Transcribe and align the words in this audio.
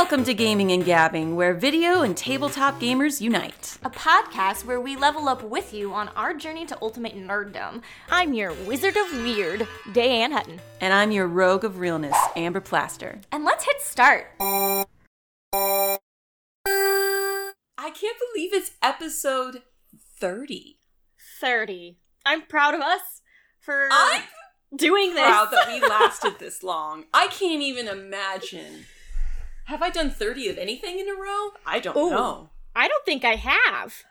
Welcome 0.00 0.24
to 0.24 0.32
Gaming 0.32 0.72
and 0.72 0.82
Gabbing, 0.82 1.36
where 1.36 1.52
video 1.52 2.00
and 2.00 2.16
tabletop 2.16 2.80
gamers 2.80 3.20
unite. 3.20 3.76
a 3.84 3.90
podcast 3.90 4.64
where 4.64 4.80
we 4.80 4.96
level 4.96 5.28
up 5.28 5.42
with 5.42 5.74
you 5.74 5.92
on 5.92 6.08
our 6.16 6.32
journey 6.32 6.64
to 6.66 6.78
ultimate 6.80 7.14
nerddom. 7.14 7.82
I'm 8.08 8.32
your 8.32 8.54
Wizard 8.64 8.96
of 8.96 9.12
Weird, 9.12 9.68
Dayanne 9.88 10.32
Hutton. 10.32 10.58
And 10.80 10.94
I'm 10.94 11.12
your 11.12 11.26
rogue 11.26 11.64
of 11.64 11.80
realness, 11.80 12.16
Amber 12.34 12.62
Plaster. 12.62 13.20
And 13.30 13.44
let's 13.44 13.66
hit 13.66 13.82
start. 13.82 14.28
I 14.40 14.86
can't 17.76 18.16
believe 18.32 18.54
it's 18.54 18.70
episode 18.82 19.64
30. 20.18 20.78
30. 21.42 21.98
I'm 22.24 22.46
proud 22.46 22.72
of 22.72 22.80
us 22.80 23.20
for 23.60 23.86
I'm 23.92 24.22
doing 24.74 25.14
this. 25.14 25.22
proud 25.22 25.50
that 25.52 25.68
we 25.68 25.78
lasted 25.88 26.38
this 26.38 26.62
long. 26.62 27.04
I 27.12 27.26
can't 27.26 27.60
even 27.60 27.86
imagine. 27.86 28.86
Have 29.70 29.82
I 29.82 29.90
done 29.90 30.10
30 30.10 30.48
of 30.48 30.58
anything 30.58 30.98
in 30.98 31.08
a 31.08 31.14
row? 31.14 31.50
I 31.64 31.78
don't 31.78 31.96
Ooh. 31.96 32.10
know. 32.10 32.50
I 32.74 32.88
don't 32.88 33.04
think 33.04 33.24
I 33.24 33.36
have. 33.36 34.02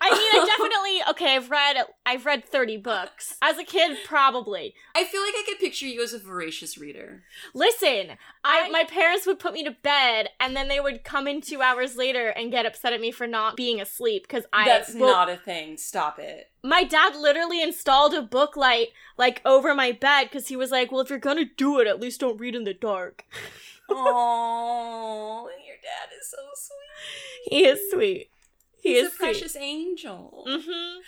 I 0.00 0.10
mean, 0.10 0.42
I 0.42 0.46
definitely 0.46 1.00
okay. 1.10 1.36
I've 1.36 1.48
read 1.48 1.76
I've 2.04 2.26
read 2.26 2.44
thirty 2.44 2.76
books 2.76 3.36
as 3.42 3.56
a 3.56 3.62
kid, 3.64 3.98
probably. 4.04 4.74
I 4.96 5.04
feel 5.04 5.20
like 5.22 5.34
I 5.36 5.44
could 5.46 5.60
picture 5.60 5.86
you 5.86 6.02
as 6.02 6.12
a 6.12 6.18
voracious 6.18 6.76
reader. 6.76 7.22
Listen, 7.54 8.16
I, 8.44 8.64
I- 8.66 8.70
my 8.70 8.82
parents 8.84 9.26
would 9.26 9.38
put 9.38 9.52
me 9.52 9.62
to 9.64 9.70
bed, 9.70 10.30
and 10.40 10.56
then 10.56 10.66
they 10.66 10.80
would 10.80 11.04
come 11.04 11.28
in 11.28 11.40
two 11.40 11.62
hours 11.62 11.96
later 11.96 12.28
and 12.28 12.50
get 12.50 12.66
upset 12.66 12.92
at 12.94 13.00
me 13.00 13.12
for 13.12 13.28
not 13.28 13.56
being 13.56 13.80
asleep 13.80 14.24
because 14.26 14.44
I. 14.52 14.64
That's 14.64 14.94
well, 14.94 15.12
not 15.12 15.30
a 15.30 15.36
thing. 15.36 15.76
Stop 15.76 16.18
it. 16.18 16.50
My 16.64 16.82
dad 16.82 17.14
literally 17.14 17.62
installed 17.62 18.12
a 18.14 18.22
book 18.22 18.56
light 18.56 18.88
like 19.16 19.40
over 19.44 19.72
my 19.72 19.92
bed 19.92 20.24
because 20.24 20.48
he 20.48 20.56
was 20.56 20.72
like, 20.72 20.90
"Well, 20.90 21.00
if 21.00 21.10
you're 21.10 21.18
gonna 21.20 21.44
do 21.44 21.78
it, 21.78 21.86
at 21.86 22.00
least 22.00 22.20
don't 22.20 22.40
read 22.40 22.56
in 22.56 22.64
the 22.64 22.74
dark." 22.74 23.24
Oh, 23.88 25.48
your 25.64 25.76
dad 25.76 26.14
is 26.18 26.30
so 26.30 26.36
sweet. 26.54 27.56
He 27.56 27.64
is 27.64 27.90
sweet. 27.90 28.30
He 28.82 28.94
He's 28.94 29.06
is 29.06 29.14
a 29.14 29.16
precious 29.16 29.56
angel. 29.56 30.44
Mm-hmm. 30.48 30.98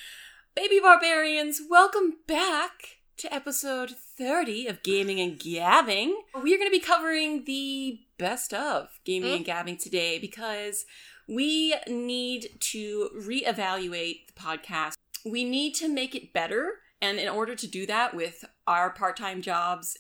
Baby 0.55 0.81
barbarians, 0.81 1.61
welcome 1.69 2.19
back 2.27 2.98
to 3.17 3.33
episode 3.35 3.91
30 4.17 4.69
of 4.69 4.83
Gaming 4.83 5.20
and 5.20 5.39
Gabbing. 5.39 6.15
We 6.43 6.55
are 6.55 6.59
going 6.59 6.70
to 6.70 6.77
be 6.77 6.81
covering 6.81 7.45
the 7.45 8.01
best 8.17 8.55
of 8.55 8.89
Gaming 9.05 9.35
and 9.37 9.45
Gabbing 9.45 9.79
today 9.83 10.19
because 10.19 10.85
we 11.29 11.75
need 11.89 12.59
to 12.61 13.11
reevaluate 13.17 14.29
the 14.29 14.33
podcast. 14.37 14.95
We 15.25 15.45
need 15.45 15.75
to 15.77 15.89
make 15.89 16.15
it 16.15 16.33
better. 16.33 16.75
And 17.01 17.19
in 17.19 17.29
order 17.29 17.55
to 17.55 17.67
do 17.67 17.87
that 17.87 18.15
with 18.15 18.45
our 18.67 18.91
part 18.91 19.17
time 19.17 19.41
jobs 19.41 19.97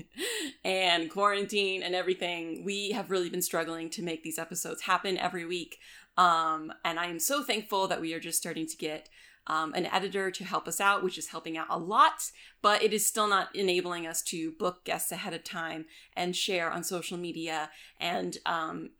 and 0.64 1.10
quarantine 1.10 1.82
and 1.82 1.94
everything, 1.94 2.64
we 2.64 2.92
have 2.92 3.10
really 3.10 3.28
been 3.28 3.42
struggling 3.42 3.90
to 3.90 4.02
make 4.02 4.22
these 4.22 4.38
episodes 4.38 4.82
happen 4.82 5.18
every 5.18 5.44
week. 5.44 5.78
Um, 6.16 6.72
and 6.84 6.98
I 6.98 7.06
am 7.06 7.18
so 7.18 7.42
thankful 7.42 7.88
that 7.88 8.00
we 8.00 8.14
are 8.14 8.20
just 8.20 8.38
starting 8.38 8.66
to 8.66 8.76
get 8.76 9.08
um, 9.46 9.72
an 9.74 9.86
editor 9.86 10.30
to 10.30 10.44
help 10.44 10.68
us 10.68 10.80
out, 10.80 11.02
which 11.02 11.18
is 11.18 11.28
helping 11.28 11.56
out 11.56 11.66
a 11.70 11.78
lot, 11.78 12.30
but 12.62 12.82
it 12.82 12.92
is 12.92 13.06
still 13.06 13.26
not 13.26 13.54
enabling 13.54 14.06
us 14.06 14.22
to 14.22 14.52
book 14.52 14.84
guests 14.84 15.10
ahead 15.10 15.32
of 15.34 15.42
time 15.42 15.86
and 16.14 16.36
share 16.36 16.70
on 16.70 16.84
social 16.84 17.18
media 17.18 17.70
and 17.98 18.38
um, 18.46 18.90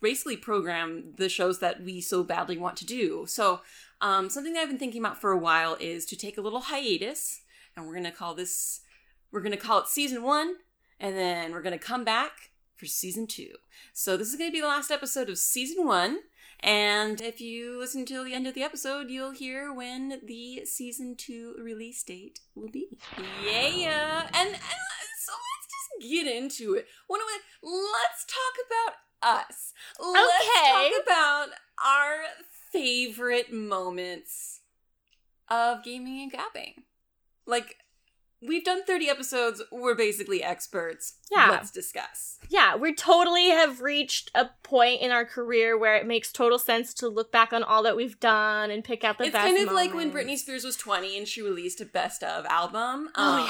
basically 0.00 0.36
program 0.36 1.12
the 1.16 1.28
shows 1.28 1.58
that 1.58 1.82
we 1.82 2.00
so 2.00 2.22
badly 2.22 2.56
want 2.56 2.76
to 2.76 2.86
do. 2.86 3.24
So, 3.28 3.60
um, 4.02 4.28
something 4.28 4.52
that 4.52 4.60
I've 4.60 4.68
been 4.68 4.78
thinking 4.78 5.00
about 5.00 5.20
for 5.20 5.32
a 5.32 5.38
while 5.38 5.76
is 5.80 6.04
to 6.06 6.16
take 6.16 6.36
a 6.36 6.42
little 6.42 6.60
hiatus, 6.60 7.40
and 7.76 7.86
we're 7.86 7.92
going 7.94 8.04
to 8.04 8.10
call 8.10 8.34
this, 8.34 8.80
we're 9.30 9.40
going 9.40 9.52
to 9.52 9.56
call 9.58 9.78
it 9.80 9.88
season 9.88 10.22
one, 10.22 10.56
and 11.00 11.16
then 11.16 11.52
we're 11.52 11.62
going 11.62 11.78
to 11.78 11.84
come 11.84 12.04
back 12.04 12.50
for 12.76 12.86
season 12.86 13.26
two. 13.26 13.52
So, 13.94 14.16
this 14.16 14.28
is 14.28 14.36
going 14.36 14.50
to 14.50 14.54
be 14.54 14.60
the 14.60 14.66
last 14.66 14.90
episode 14.90 15.28
of 15.30 15.38
season 15.38 15.86
one. 15.86 16.18
And 16.64 17.20
if 17.20 17.40
you 17.40 17.76
listen 17.78 18.04
till 18.06 18.22
the 18.24 18.34
end 18.34 18.46
of 18.46 18.54
the 18.54 18.62
episode, 18.62 19.10
you'll 19.10 19.32
hear 19.32 19.72
when 19.72 20.20
the 20.24 20.64
season 20.64 21.16
two 21.16 21.56
release 21.58 22.04
date 22.04 22.38
will 22.54 22.68
be. 22.70 22.98
Yeah, 23.44 24.22
and, 24.32 24.48
and 24.48 24.56
so 25.18 25.32
let's 25.32 25.66
just 25.68 26.10
get 26.12 26.26
into 26.28 26.74
it. 26.74 26.86
We, 27.10 27.18
let's 27.62 28.24
talk 28.26 28.54
about 28.66 28.94
us. 29.48 29.72
Let's 30.00 30.44
Okay. 30.56 30.70
talk 30.70 31.02
about 31.04 31.41
favorite 32.72 33.52
moments 33.52 34.60
of 35.48 35.84
gaming 35.84 36.22
and 36.22 36.32
gabbing. 36.32 36.84
Like 37.46 37.76
we've 38.46 38.64
done 38.64 38.84
30 38.84 39.08
episodes, 39.08 39.62
we're 39.70 39.94
basically 39.94 40.42
experts. 40.42 41.14
Yeah. 41.30 41.50
Let's 41.50 41.70
discuss. 41.70 42.38
Yeah, 42.48 42.74
we 42.76 42.94
totally 42.94 43.50
have 43.50 43.80
reached 43.80 44.30
a 44.34 44.46
point 44.62 45.00
in 45.00 45.10
our 45.10 45.24
career 45.24 45.78
where 45.78 45.96
it 45.96 46.06
makes 46.06 46.32
total 46.32 46.58
sense 46.58 46.92
to 46.94 47.08
look 47.08 47.30
back 47.30 47.52
on 47.52 47.62
all 47.62 47.82
that 47.84 47.96
we've 47.96 48.18
done 48.18 48.70
and 48.70 48.82
pick 48.82 49.04
out 49.04 49.18
the 49.18 49.24
it's 49.24 49.32
best. 49.32 49.46
kind 49.46 49.68
of 49.68 49.72
like 49.74 49.94
when 49.94 50.10
Britney. 50.12 50.36
Spears 50.36 50.64
was 50.64 50.76
20 50.76 51.16
and 51.18 51.28
she 51.28 51.40
released 51.42 51.80
a 51.80 51.84
best 51.84 52.22
of 52.22 52.44
album. 52.46 53.10
Oh, 53.14 53.40
Um, 53.40 53.46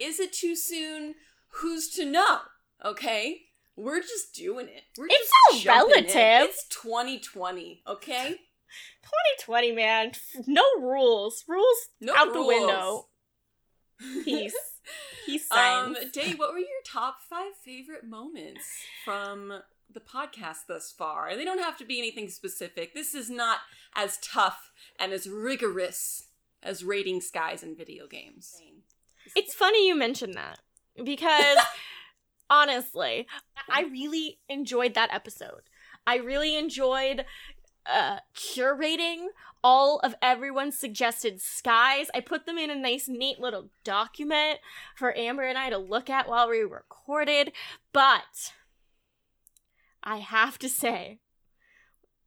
yeah. 0.00 0.06
Is 0.08 0.20
it 0.20 0.32
too 0.32 0.54
soon? 0.54 1.14
Who's 1.60 1.88
to 1.90 2.04
know? 2.04 2.38
Okay? 2.84 3.42
We're 3.76 4.00
just 4.00 4.34
doing 4.34 4.66
it. 4.68 4.82
We're 4.96 5.06
It's 5.08 5.30
just 5.52 5.64
so 5.64 5.70
relative. 5.70 6.48
It's 6.50 6.66
2020, 6.68 7.82
okay? 7.86 8.36
2020, 9.08 9.72
man. 9.72 10.12
No 10.46 10.62
rules. 10.80 11.44
Rules 11.48 11.76
No 12.00 12.14
out 12.16 12.32
the 12.32 12.42
window. 12.44 13.08
Peace. 14.24 14.54
Peace 15.26 15.46
Um, 15.50 15.94
signs. 15.94 16.12
Dave, 16.12 16.38
what 16.38 16.52
were 16.52 16.58
your 16.58 16.68
top 16.86 17.18
five 17.28 17.52
favorite 17.64 18.04
moments 18.04 18.64
from 19.04 19.60
the 19.92 20.00
podcast 20.00 20.66
thus 20.68 20.92
far? 20.96 21.36
They 21.36 21.44
don't 21.44 21.62
have 21.62 21.76
to 21.78 21.84
be 21.84 21.98
anything 21.98 22.28
specific. 22.30 22.94
This 22.94 23.14
is 23.14 23.28
not 23.28 23.58
as 23.94 24.18
tough 24.18 24.70
and 24.98 25.12
as 25.12 25.28
rigorous 25.28 26.28
as 26.62 26.84
rating 26.84 27.20
skies 27.20 27.62
in 27.62 27.76
video 27.76 28.06
games. 28.06 28.60
It's 29.36 29.54
funny 29.54 29.86
you 29.86 29.94
mentioned 29.94 30.34
that 30.34 30.58
because 31.04 31.58
honestly, 32.50 33.26
I 33.70 33.82
really 33.82 34.38
enjoyed 34.48 34.94
that 34.94 35.12
episode. 35.12 35.62
I 36.06 36.16
really 36.16 36.56
enjoyed 36.56 37.26
uh, 37.88 38.18
curating 38.34 39.28
all 39.62 39.98
of 40.00 40.14
everyone's 40.22 40.78
suggested 40.78 41.40
skies. 41.40 42.08
I 42.14 42.20
put 42.20 42.46
them 42.46 42.58
in 42.58 42.70
a 42.70 42.76
nice, 42.76 43.08
neat 43.08 43.40
little 43.40 43.70
document 43.84 44.60
for 44.96 45.16
Amber 45.16 45.42
and 45.42 45.58
I 45.58 45.70
to 45.70 45.78
look 45.78 46.08
at 46.08 46.28
while 46.28 46.48
we 46.48 46.60
recorded. 46.60 47.52
But 47.92 48.52
I 50.02 50.18
have 50.18 50.58
to 50.60 50.68
say, 50.68 51.18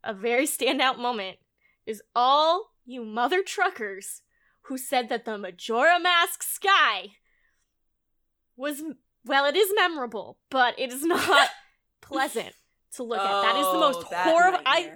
a 0.04 0.14
very 0.14 0.46
standout 0.46 0.98
moment 0.98 1.38
is 1.86 2.02
all 2.16 2.72
you 2.86 3.06
mother 3.06 3.44
truckers 3.44 4.22
who 4.64 4.78
said 4.78 5.10
that 5.10 5.26
the 5.26 5.38
Majora 5.38 6.00
Mask 6.00 6.44
sky 6.44 7.14
was 8.56 8.84
well, 9.24 9.46
it 9.46 9.56
is 9.56 9.72
memorable, 9.76 10.38
but 10.50 10.80
it 10.80 10.92
is 10.92 11.04
not 11.04 11.50
pleasant 12.02 12.54
to 12.96 13.04
look 13.04 13.20
at. 13.20 13.42
That 13.44 13.56
is 13.56 13.68
the 13.68 13.80
most 13.80 14.08
Oh, 14.12 14.16
horrible. 14.16 14.60
I. 14.66 14.92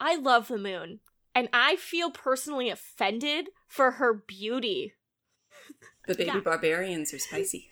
I 0.00 0.16
love 0.16 0.48
the 0.48 0.58
moon, 0.58 1.00
and 1.34 1.48
I 1.52 1.76
feel 1.76 2.10
personally 2.10 2.70
offended 2.70 3.48
for 3.66 3.92
her 3.92 4.14
beauty. 4.14 4.94
The 6.06 6.14
baby 6.14 6.30
Yeah. 6.34 6.40
barbarians 6.40 7.12
are 7.12 7.18
spicy. 7.18 7.70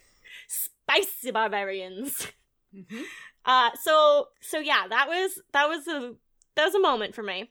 Spicy 0.49 1.31
barbarians. 1.31 2.29
Mm-hmm. 2.75 3.03
Uh, 3.45 3.71
so 3.81 4.29
so 4.41 4.59
yeah, 4.59 4.87
that 4.89 5.09
was 5.09 5.41
that 5.53 5.69
was 5.69 5.87
a 5.89 6.15
that 6.57 6.65
was 6.67 6.75
a 6.75 6.81
moment 6.81 7.15
for 7.15 7.23
me. 7.23 7.51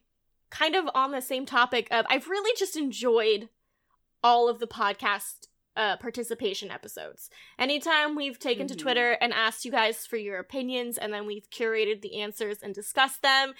Kind 0.51 0.75
of 0.75 0.85
on 0.93 1.11
the 1.11 1.21
same 1.21 1.45
topic 1.45 1.87
of 1.89 2.05
I've 2.09 2.27
really 2.27 2.53
just 2.57 2.75
enjoyed 2.75 3.49
all 4.23 4.47
of 4.49 4.59
the 4.59 4.67
podcast 4.67 5.47
uh, 5.75 5.97
participation 5.97 6.71
episodes. 6.71 7.29
Anytime 7.59 8.15
we've 8.15 8.39
taken 8.39 8.67
to 8.67 8.73
Mhm. 8.75 8.79
Twitter 8.79 9.11
and 9.13 9.33
asked 9.33 9.65
you 9.65 9.71
guys 9.71 10.05
for 10.07 10.17
your 10.17 10.39
opinions, 10.39 10.97
and 10.97 11.13
then 11.13 11.25
we've 11.25 11.49
curated 11.49 12.01
the 12.01 12.21
answers 12.21 12.61
and 12.61 12.73
discussed 12.73 13.21
them, 13.21 13.53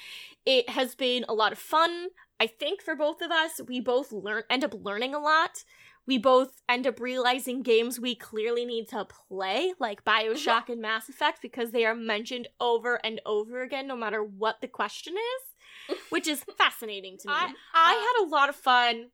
it 0.45 0.69
has 0.69 0.95
been 0.95 1.25
a 1.28 1.34
lot 1.34 1.51
of 1.51 1.60
fun. 1.60 2.10
I 2.39 2.48
think 2.48 2.81
for 2.81 2.95
both 2.95 3.22
of 3.22 3.31
us, 3.31 3.60
we 3.68 3.80
both 3.80 4.12
learn 4.12 4.44
end 4.50 4.63
up 4.63 4.74
learning 4.74 5.13
a 5.13 5.19
lot. 5.19 5.63
We 6.07 6.18
both 6.19 6.62
end 6.69 6.86
up 6.86 7.00
realizing 7.00 7.63
games 7.63 8.00
we 8.00 8.13
clearly 8.16 8.63
need 8.63 8.88
to 8.89 9.06
play, 9.06 9.74
like 9.80 10.06
Bioshock 10.06 10.69
and 10.69 10.80
Mass 10.80 11.10
Effect, 11.10 11.42
because 11.42 11.72
they 11.72 11.84
are 11.84 11.95
mentioned 11.95 12.48
over 12.60 13.04
and 13.04 13.19
over 13.25 13.62
again, 13.63 13.88
no 13.88 13.95
matter 13.95 14.24
what 14.24 14.62
the 14.62 14.68
question 14.68 15.16
is, 15.16 15.98
which 16.10 16.28
is 16.28 16.44
fascinating 16.57 17.18
to 17.18 17.28
me. 17.28 17.34
I, 17.34 17.54
I 17.74 17.94
had 17.94 18.24
a 18.24 18.30
lot 18.30 18.50
of 18.50 18.56
fun, 18.56 19.10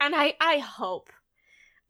and 0.00 0.14
I, 0.14 0.36
I 0.40 0.58
hope, 0.58 1.10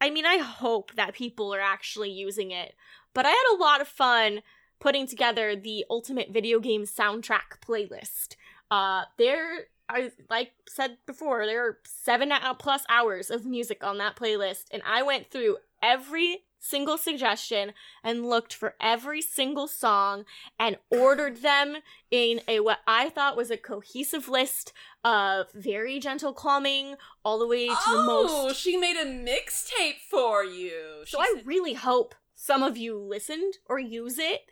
I 0.03 0.11
mean, 0.11 0.27
I 0.27 0.39
hope 0.39 0.97
that 0.97 1.15
people 1.15 1.55
are 1.55 1.61
actually 1.61 2.11
using 2.11 2.51
it, 2.51 2.75
but 3.15 3.25
I 3.25 3.29
had 3.29 3.55
a 3.55 3.61
lot 3.61 3.81
of 3.81 3.87
fun 3.87 4.43
putting 4.81 5.07
together 5.07 5.55
the 5.55 5.85
Ultimate 5.89 6.31
Video 6.33 6.59
Game 6.59 6.83
Soundtrack 6.83 7.61
playlist. 7.65 8.35
Uh, 8.69 9.05
there 9.17 9.67
I 9.89 10.11
like 10.29 10.55
said 10.69 10.99
before, 11.07 11.47
there 11.47 11.65
are 11.65 11.79
seven 11.85 12.33
plus 12.59 12.83
hours 12.89 13.31
of 13.31 13.47
music 13.47 13.85
on 13.85 13.99
that 13.99 14.17
playlist, 14.17 14.65
and 14.73 14.83
I 14.85 15.03
went 15.03 15.31
through 15.31 15.59
every 15.81 16.39
single 16.63 16.97
suggestion 16.97 17.73
and 18.03 18.25
looked 18.25 18.55
for 18.55 18.75
every 18.81 19.21
single 19.21 19.67
song 19.67 20.25
and 20.59 20.79
ordered 20.91 21.43
them 21.43 21.79
in 22.11 22.41
a 22.47 22.61
what 22.61 22.79
I 22.87 23.11
thought 23.11 23.37
was 23.37 23.51
a 23.51 23.57
cohesive 23.57 24.29
list 24.29 24.73
of 25.05 25.49
very 25.53 25.99
gentle 25.99 26.33
calming 26.33 26.95
all 27.25 27.39
the 27.39 27.47
way 27.47 27.67
to 27.67 27.75
oh, 27.77 27.97
the 27.97 28.03
most. 28.05 28.33
Oh, 28.33 28.53
she 28.53 28.77
made 28.77 28.97
a 28.97 29.05
mixtape 29.05 29.99
for 30.09 30.45
you. 30.45 31.03
So 31.05 31.21
I 31.21 31.43
really 31.45 31.75
hope 31.75 32.15
some 32.35 32.63
of 32.63 32.77
you 32.77 32.97
listened 32.97 33.55
or 33.67 33.79
use 33.79 34.19
it. 34.19 34.43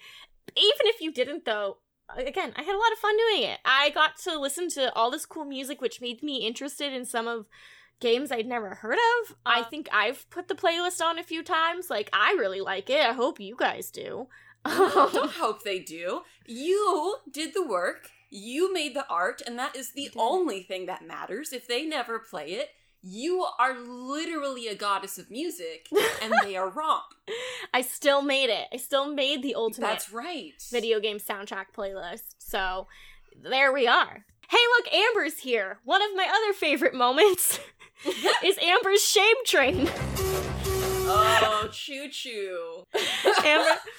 Even 0.56 0.86
if 0.86 1.00
you 1.00 1.12
didn't 1.12 1.44
though, 1.44 1.78
again, 2.16 2.52
I 2.56 2.62
had 2.62 2.74
a 2.74 2.78
lot 2.78 2.92
of 2.92 2.98
fun 2.98 3.16
doing 3.16 3.44
it. 3.44 3.60
I 3.64 3.90
got 3.90 4.16
to 4.24 4.38
listen 4.38 4.68
to 4.70 4.92
all 4.94 5.10
this 5.10 5.26
cool 5.26 5.44
music 5.44 5.80
which 5.80 6.00
made 6.00 6.22
me 6.24 6.38
interested 6.38 6.92
in 6.92 7.04
some 7.04 7.28
of 7.28 7.46
games 8.00 8.32
I'd 8.32 8.46
never 8.46 8.74
heard 8.74 8.98
of. 8.98 9.36
I 9.46 9.60
uh. 9.60 9.64
think 9.64 9.88
I've 9.92 10.28
put 10.30 10.48
the 10.48 10.54
playlist 10.54 11.00
on 11.04 11.18
a 11.18 11.22
few 11.22 11.42
times. 11.42 11.90
Like, 11.90 12.10
I 12.12 12.32
really 12.38 12.60
like 12.60 12.90
it. 12.90 13.00
I 13.00 13.12
hope 13.12 13.40
you 13.40 13.56
guys 13.56 13.90
do. 13.90 14.28
don't 14.64 15.32
hope 15.32 15.62
they 15.62 15.78
do. 15.78 16.22
You 16.46 17.16
did 17.30 17.54
the 17.54 17.66
work. 17.66 18.10
You 18.30 18.72
made 18.72 18.94
the 18.94 19.08
art, 19.08 19.42
and 19.46 19.58
that 19.58 19.74
is 19.74 19.92
the 19.92 20.10
only 20.16 20.62
thing 20.62 20.86
that 20.86 21.06
matters. 21.06 21.52
If 21.52 21.66
they 21.66 21.84
never 21.84 22.18
play 22.18 22.52
it, 22.52 22.70
you 23.02 23.46
are 23.58 23.78
literally 23.78 24.68
a 24.68 24.74
goddess 24.74 25.18
of 25.18 25.30
music, 25.30 25.88
and 26.22 26.34
they 26.42 26.56
are 26.56 26.68
wrong. 26.68 27.02
I 27.74 27.80
still 27.80 28.22
made 28.22 28.50
it. 28.50 28.66
I 28.72 28.76
still 28.76 29.12
made 29.12 29.42
the 29.42 29.54
ultimate. 29.54 29.86
That's 29.86 30.12
right. 30.12 30.52
Video 30.70 31.00
game 31.00 31.18
soundtrack 31.18 31.66
playlist. 31.76 32.34
So 32.38 32.86
there 33.42 33.72
we 33.72 33.86
are. 33.86 34.26
Hey, 34.50 34.58
look, 34.76 34.92
Amber's 34.92 35.38
here. 35.38 35.78
One 35.84 36.02
of 36.02 36.10
my 36.16 36.24
other 36.28 36.52
favorite 36.52 36.92
moments. 36.92 37.60
is 38.44 38.58
Amber's 38.58 39.00
shame 39.00 39.36
train. 39.46 39.88
oh, 41.06 41.68
choo 41.70 42.08
choo. 42.08 42.84
Amber. 43.44 43.78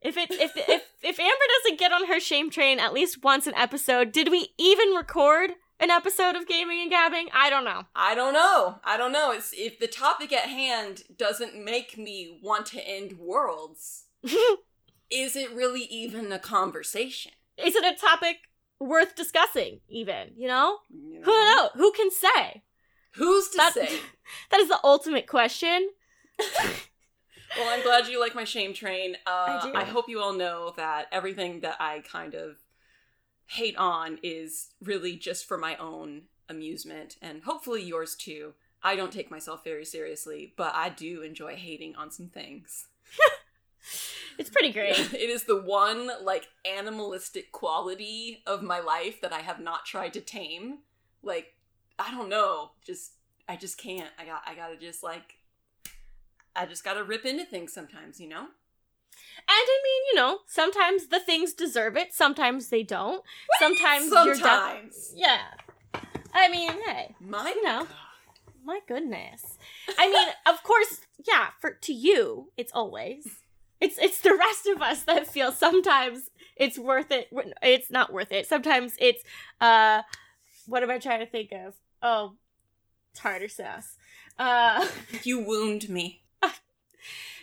If 0.00 0.18
it 0.18 0.30
if 0.32 0.54
if 0.54 0.82
if 1.02 1.18
Amber 1.18 1.44
doesn't 1.62 1.78
get 1.78 1.90
on 1.90 2.08
her 2.08 2.20
shame 2.20 2.50
train 2.50 2.78
at 2.78 2.92
least 2.92 3.24
once 3.24 3.46
an 3.46 3.54
episode, 3.54 4.12
did 4.12 4.30
we 4.30 4.50
even 4.58 4.90
record 4.90 5.52
an 5.80 5.90
episode 5.90 6.36
of 6.36 6.46
Gaming 6.46 6.82
and 6.82 6.90
Gabbing? 6.92 7.28
I 7.32 7.48
don't 7.48 7.64
know. 7.64 7.84
I 7.96 8.14
don't 8.14 8.34
know. 8.34 8.80
I 8.84 8.98
don't 8.98 9.12
know. 9.12 9.30
It's 9.30 9.54
if 9.54 9.78
the 9.78 9.86
topic 9.86 10.30
at 10.30 10.50
hand 10.50 11.04
doesn't 11.16 11.56
make 11.56 11.96
me 11.96 12.38
want 12.42 12.66
to 12.66 12.86
end 12.86 13.14
worlds, 13.18 14.04
is 15.10 15.36
it 15.36 15.50
really 15.54 15.84
even 15.84 16.30
a 16.32 16.38
conversation? 16.38 17.32
Is 17.56 17.74
it 17.74 17.84
a 17.86 17.98
topic 17.98 18.40
worth 18.80 19.14
discussing? 19.14 19.80
Even 19.88 20.30
you 20.36 20.48
know? 20.48 20.78
You 20.90 21.20
know? 21.20 21.24
Who 21.24 21.32
knows? 21.32 21.70
Who 21.74 21.92
can 21.92 22.10
say? 22.10 22.62
Who's 23.14 23.48
to 23.50 23.56
that, 23.58 23.74
say? 23.74 23.88
That 24.50 24.60
is 24.60 24.68
the 24.68 24.80
ultimate 24.82 25.26
question. 25.26 25.90
well, 26.38 27.68
I'm 27.68 27.82
glad 27.82 28.08
you 28.08 28.18
like 28.18 28.34
my 28.34 28.44
shame 28.44 28.72
train. 28.72 29.16
Uh, 29.26 29.60
I, 29.60 29.60
do. 29.62 29.74
I 29.74 29.84
hope 29.84 30.08
you 30.08 30.20
all 30.20 30.32
know 30.32 30.72
that 30.76 31.06
everything 31.12 31.60
that 31.60 31.76
I 31.78 32.00
kind 32.00 32.34
of 32.34 32.56
hate 33.46 33.76
on 33.76 34.18
is 34.22 34.70
really 34.80 35.16
just 35.16 35.46
for 35.46 35.58
my 35.58 35.76
own 35.76 36.22
amusement 36.48 37.16
and 37.22 37.42
hopefully 37.42 37.82
yours 37.82 38.14
too. 38.14 38.54
I 38.82 38.96
don't 38.96 39.12
take 39.12 39.30
myself 39.30 39.64
very 39.64 39.84
seriously, 39.84 40.52
but 40.56 40.74
I 40.74 40.90
do 40.90 41.22
enjoy 41.22 41.56
hating 41.56 41.96
on 41.96 42.10
some 42.10 42.28
things. 42.28 42.88
it's 44.38 44.50
pretty 44.50 44.72
great. 44.72 44.98
it 45.12 45.30
is 45.30 45.44
the 45.44 45.60
one 45.60 46.10
like 46.22 46.48
animalistic 46.64 47.52
quality 47.52 48.42
of 48.46 48.62
my 48.62 48.80
life 48.80 49.20
that 49.20 49.32
I 49.32 49.40
have 49.40 49.60
not 49.60 49.84
tried 49.84 50.12
to 50.14 50.20
tame. 50.20 50.78
Like 51.22 51.54
I 51.98 52.10
don't 52.10 52.28
know. 52.28 52.72
Just 52.84 53.12
I 53.48 53.56
just 53.56 53.78
can't. 53.78 54.10
I 54.18 54.24
got 54.24 54.42
I 54.46 54.54
gotta 54.54 54.76
just 54.76 55.02
like 55.02 55.38
I 56.56 56.66
just 56.66 56.84
gotta 56.84 57.04
rip 57.04 57.24
into 57.24 57.44
things 57.44 57.72
sometimes, 57.72 58.20
you 58.20 58.28
know? 58.28 58.46
And 59.36 59.48
I 59.48 59.80
mean, 59.84 60.02
you 60.10 60.14
know, 60.16 60.38
sometimes 60.46 61.08
the 61.08 61.20
things 61.20 61.52
deserve 61.52 61.96
it, 61.96 62.12
sometimes 62.12 62.68
they 62.68 62.82
don't. 62.82 63.22
Sometimes, 63.58 64.08
sometimes. 64.08 65.12
you're 65.14 65.26
Yeah. 65.28 65.40
I 66.32 66.48
mean, 66.48 66.70
hey. 66.86 67.14
My 67.20 67.48
you 67.48 67.62
know. 67.62 67.80
God. 67.80 67.88
My 68.64 68.80
goodness. 68.88 69.58
I 69.98 70.10
mean, 70.10 70.28
of 70.46 70.62
course, 70.62 71.02
yeah, 71.26 71.48
for 71.60 71.72
to 71.72 71.92
you, 71.92 72.50
it's 72.56 72.72
always. 72.72 73.40
It's 73.84 73.98
it's 73.98 74.20
the 74.22 74.34
rest 74.34 74.66
of 74.66 74.80
us 74.80 75.02
that 75.02 75.26
feel 75.26 75.52
sometimes 75.52 76.30
it's 76.56 76.78
worth 76.78 77.10
it. 77.10 77.28
It's 77.62 77.90
not 77.90 78.12
worth 78.12 78.32
it. 78.32 78.46
Sometimes 78.46 78.94
it's 78.98 79.22
uh 79.60 80.00
what 80.66 80.82
am 80.82 80.90
I 80.90 80.98
trying 80.98 81.20
to 81.20 81.26
think 81.26 81.52
of? 81.52 81.74
Oh, 82.02 82.36
tartar 83.14 83.48
sauce. 83.48 83.96
Uh, 84.38 84.86
you 85.22 85.40
wound 85.40 85.90
me. 85.90 86.22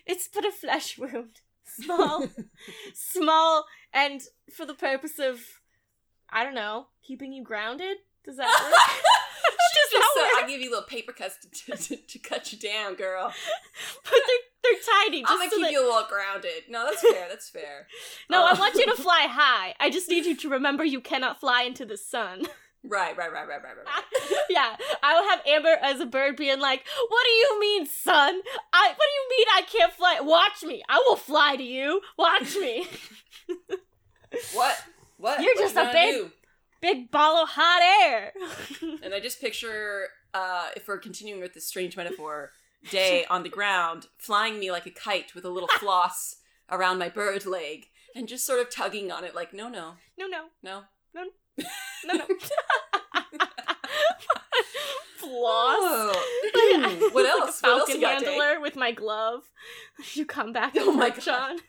it's 0.06 0.28
but 0.28 0.46
a 0.46 0.52
flesh 0.52 0.98
wound. 0.98 1.42
Small, 1.64 2.28
small, 2.94 3.66
and 3.94 4.22
for 4.52 4.66
the 4.66 4.74
purpose 4.74 5.20
of, 5.20 5.40
I 6.30 6.44
don't 6.44 6.56
know, 6.56 6.88
keeping 7.02 7.32
you 7.32 7.44
grounded. 7.44 7.98
Does 8.26 8.38
that 8.38 8.48
work? 8.48 8.74
Does 9.76 9.92
that 9.94 10.12
so, 10.16 10.22
work? 10.22 10.31
I'll 10.42 10.48
give 10.50 10.62
you 10.62 10.70
little 10.70 10.86
paper 10.86 11.12
cuts 11.12 11.38
to, 11.38 11.76
to, 11.76 11.96
to, 11.96 12.20
cut 12.20 12.52
you 12.52 12.60
down, 12.60 12.96
girl. 12.96 13.34
but 14.04 14.12
they're 14.12 14.38
they're 14.64 14.80
tiny. 15.04 15.24
I'm 15.26 15.38
gonna 15.38 15.50
so 15.50 15.58
keep 15.58 15.66
that... 15.66 15.72
you 15.72 15.82
a 15.82 15.88
little 15.88 16.08
grounded. 16.08 16.64
No, 16.70 16.86
that's 16.86 17.02
fair. 17.02 17.28
That's 17.30 17.50
fair. 17.50 17.88
no, 18.30 18.44
I 18.44 18.54
oh. 18.56 18.60
want 18.60 18.76
you 18.76 18.86
to 18.86 18.96
fly 19.02 19.28
high. 19.30 19.76
I 19.80 19.90
just 19.90 20.10
need 20.10 20.26
you 20.26 20.36
to 20.38 20.50
remember 20.50 20.84
you 20.84 21.02
cannot 21.02 21.40
fly 21.40 21.64
into 21.64 21.86
the 21.86 21.98
sun. 21.98 22.46
Right, 22.84 23.16
right, 23.16 23.32
right, 23.32 23.48
right, 23.48 23.62
right, 23.64 23.76
right. 23.78 24.40
yeah, 24.50 24.76
I 25.04 25.14
will 25.14 25.30
have 25.30 25.42
Amber 25.46 25.78
as 25.84 26.00
a 26.00 26.06
bird 26.06 26.36
being 26.36 26.60
like, 26.60 26.84
"What 27.10 27.24
do 27.26 27.32
you 27.32 27.60
mean, 27.60 27.86
son? 27.86 28.42
I 28.74 28.88
what 28.88 28.98
do 28.98 29.36
you 29.36 29.38
mean 29.38 29.48
I 29.56 29.62
can't 29.62 29.94
fly? 29.94 30.20
Watch 30.20 30.64
me. 30.64 30.82
I 30.90 31.04
will 31.08 31.16
fly 31.16 31.56
to 31.58 31.64
you. 31.64 32.02
Watch 32.18 32.56
me." 32.56 32.88
what? 34.54 34.84
What? 35.18 35.42
You're 35.42 35.54
what 35.54 35.62
just 35.62 35.76
you 35.76 35.82
a 35.82 35.94
big, 35.94 36.16
do? 36.16 36.32
big 36.82 37.12
ball 37.12 37.44
of 37.44 37.50
hot 37.50 37.82
air. 38.04 38.34
and 39.04 39.14
I 39.14 39.20
just 39.20 39.40
picture, 39.40 40.08
uh, 40.33 40.69
if 40.75 40.88
we're 40.88 40.98
continuing 40.98 41.42
with 41.42 41.54
this 41.54 41.68
strange 41.68 41.95
metaphor, 41.98 42.51
Day 42.89 43.25
on 43.30 43.44
the 43.44 43.50
ground, 43.50 44.07
flying 44.18 44.60
me 44.60 44.72
like 44.72 44.86
a 44.86 44.92
kite 44.92 45.36
with 45.36 45.45
a 45.45 45.50
little 45.50 45.69
floss 45.69 46.38
around 46.72 46.98
my 46.98 47.10
bird 47.10 47.45
leg, 47.45 47.88
and 48.16 48.28
just 48.28 48.45
sort 48.45 48.60
of 48.60 48.69
tugging 48.69 49.12
on 49.12 49.24
it, 49.24 49.36
like, 49.36 49.54
no, 49.54 49.69
no, 49.69 49.94
no, 50.18 50.28
no, 50.28 50.45
no, 50.63 50.83
no. 51.13 51.25
No, 52.06 52.16
no. 52.16 52.25
Floss. 55.18 55.78
Oh. 55.80 57.10
what 57.12 57.25
else? 57.25 57.62
Like 57.62 57.72
what 57.72 57.80
else 57.80 57.94
handler 58.01 58.60
with 58.60 58.75
my 58.75 58.92
glove. 58.92 59.44
You 60.13 60.25
come 60.25 60.51
back. 60.51 60.74
Oh 60.78 60.92
my 60.92 61.12
god. 61.12 61.60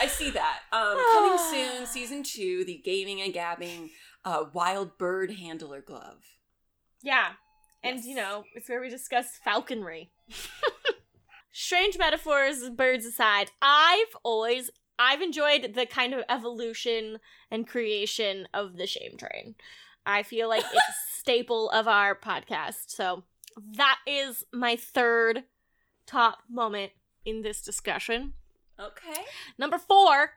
I 0.00 0.06
see 0.06 0.30
that. 0.30 0.60
Um, 0.72 0.98
coming 1.12 1.38
soon, 1.50 1.86
season 1.86 2.22
two, 2.22 2.64
the 2.64 2.80
gaming 2.84 3.20
and 3.20 3.32
gabbing 3.32 3.90
uh, 4.24 4.44
wild 4.52 4.98
bird 4.98 5.32
handler 5.32 5.80
glove. 5.80 6.24
Yeah, 7.02 7.30
and 7.82 7.96
yes. 7.96 8.06
you 8.06 8.14
know 8.14 8.44
it's 8.54 8.68
where 8.68 8.80
we 8.80 8.88
discuss 8.88 9.38
falconry. 9.42 10.10
Strange 11.52 11.98
metaphors, 11.98 12.70
birds 12.70 13.04
aside, 13.04 13.50
I've 13.60 14.14
always 14.22 14.70
I've 14.98 15.22
enjoyed 15.22 15.72
the 15.74 15.86
kind 15.86 16.12
of 16.12 16.24
evolution 16.28 17.18
and 17.50 17.66
creation 17.66 18.46
of 18.52 18.76
the 18.76 18.86
shame 18.86 19.16
train. 19.16 19.54
I 20.04 20.22
feel 20.22 20.48
like 20.48 20.62
it's 20.62 20.74
a 20.74 20.94
staple 21.18 21.70
of 21.70 21.88
our 21.88 22.14
podcast. 22.14 22.88
So 22.88 23.24
that 23.76 23.98
is 24.06 24.44
my 24.52 24.76
third 24.76 25.44
top 26.06 26.40
moment 26.50 26.92
in 27.24 27.42
this 27.42 27.62
discussion. 27.62 28.34
Okay. 28.78 29.22
Number 29.58 29.78
four, 29.78 30.32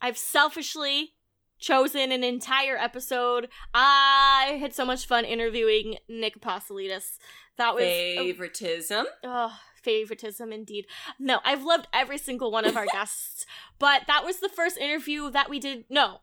I've 0.00 0.18
selfishly 0.18 1.14
chosen 1.58 2.12
an 2.12 2.24
entire 2.24 2.76
episode. 2.76 3.48
I 3.72 4.58
had 4.60 4.74
so 4.74 4.84
much 4.84 5.06
fun 5.06 5.24
interviewing 5.24 5.96
Nick 6.08 6.36
Apostolides. 6.36 7.18
That 7.56 7.74
was 7.74 7.84
favoritism. 7.84 9.06
A, 9.06 9.26
oh, 9.28 9.52
favoritism 9.82 10.52
indeed. 10.52 10.86
No, 11.18 11.40
I've 11.44 11.62
loved 11.62 11.86
every 11.92 12.18
single 12.18 12.50
one 12.50 12.64
of 12.64 12.76
our 12.76 12.86
guests, 12.92 13.46
but 13.78 14.02
that 14.06 14.24
was 14.24 14.40
the 14.40 14.48
first 14.48 14.76
interview 14.76 15.30
that 15.30 15.48
we 15.48 15.60
did. 15.60 15.84
No, 15.88 16.20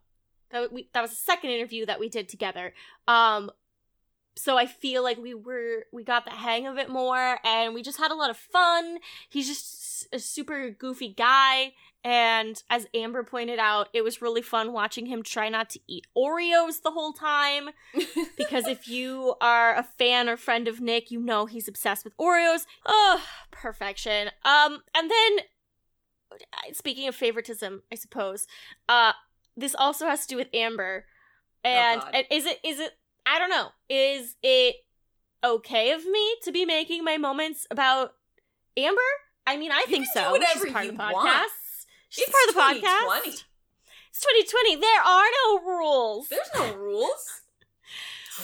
that 0.51 0.73
we 0.73 0.89
that 0.93 1.01
was 1.01 1.11
the 1.11 1.15
second 1.15 1.51
interview 1.51 1.85
that 1.85 1.99
we 1.99 2.09
did 2.09 2.27
together. 2.27 2.73
Um, 3.07 3.51
so 4.41 4.57
I 4.57 4.65
feel 4.65 5.03
like 5.03 5.19
we 5.19 5.35
were 5.35 5.85
we 5.91 6.03
got 6.03 6.25
the 6.25 6.31
hang 6.31 6.65
of 6.65 6.79
it 6.79 6.89
more, 6.89 7.37
and 7.45 7.75
we 7.75 7.83
just 7.83 7.99
had 7.99 8.11
a 8.11 8.15
lot 8.15 8.31
of 8.31 8.37
fun. 8.37 8.97
He's 9.29 9.47
just 9.47 10.07
a 10.11 10.17
super 10.17 10.71
goofy 10.71 11.09
guy, 11.09 11.73
and 12.03 12.61
as 12.67 12.87
Amber 12.95 13.23
pointed 13.23 13.59
out, 13.59 13.89
it 13.93 14.03
was 14.03 14.21
really 14.21 14.41
fun 14.41 14.73
watching 14.73 15.05
him 15.05 15.21
try 15.21 15.47
not 15.49 15.69
to 15.71 15.79
eat 15.87 16.07
Oreos 16.17 16.81
the 16.81 16.89
whole 16.89 17.13
time. 17.13 17.69
because 18.37 18.65
if 18.65 18.87
you 18.87 19.35
are 19.39 19.75
a 19.75 19.83
fan 19.83 20.27
or 20.27 20.37
friend 20.37 20.67
of 20.67 20.81
Nick, 20.81 21.11
you 21.11 21.19
know 21.19 21.45
he's 21.45 21.67
obsessed 21.67 22.03
with 22.03 22.17
Oreos. 22.17 22.65
Oh, 22.83 23.23
perfection. 23.51 24.29
Um, 24.43 24.79
and 24.95 25.11
then 25.11 25.45
speaking 26.73 27.07
of 27.07 27.15
favoritism, 27.15 27.83
I 27.91 27.95
suppose, 27.95 28.47
uh, 28.89 29.13
this 29.55 29.75
also 29.77 30.07
has 30.07 30.25
to 30.25 30.27
do 30.29 30.37
with 30.37 30.49
Amber. 30.51 31.05
And, 31.63 32.01
oh 32.03 32.09
and 32.11 32.25
is 32.31 32.47
it 32.47 32.59
is 32.63 32.79
it 32.79 32.93
I 33.25 33.39
don't 33.39 33.49
know. 33.49 33.69
Is 33.89 34.35
it 34.43 34.75
okay 35.43 35.91
of 35.91 36.05
me 36.05 36.35
to 36.43 36.51
be 36.51 36.65
making 36.65 37.03
my 37.03 37.17
moments 37.17 37.67
about 37.71 38.13
Amber? 38.77 39.01
I 39.47 39.57
mean, 39.57 39.71
I 39.71 39.79
You 39.81 39.87
think 39.87 40.05
so. 40.13 40.31
whatever 40.31 40.65
She's 40.65 40.71
part 40.73 40.85
you 40.85 40.91
of 40.91 40.97
the 40.97 41.03
podcast. 41.03 41.13
want. 41.13 41.51
She's 42.09 42.27
It's 42.27 42.53
part 42.53 42.69
of 42.71 42.73
the 42.75 42.79
2020. 42.81 43.31
podcast. 43.31 43.43
It's 44.09 44.19
2020. 44.19 44.75
There 44.77 45.01
are 45.01 45.25
no 45.45 45.59
rules. 45.65 46.27
There's 46.29 46.49
no 46.55 46.75
rules. 46.75 47.41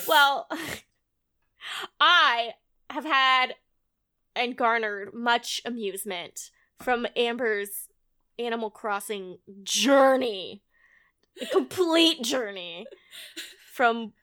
Well, 0.08 0.48
I 2.00 2.52
have 2.90 3.06
had 3.06 3.56
and 4.36 4.56
garnered 4.56 5.14
much 5.14 5.60
amusement 5.66 6.52
from 6.82 7.08
Amber's 7.16 7.88
Animal 8.38 8.70
Crossing 8.70 9.40
journey. 9.64 10.62
A 11.42 11.46
complete 11.48 12.22
journey 12.22 12.86
from 13.74 14.14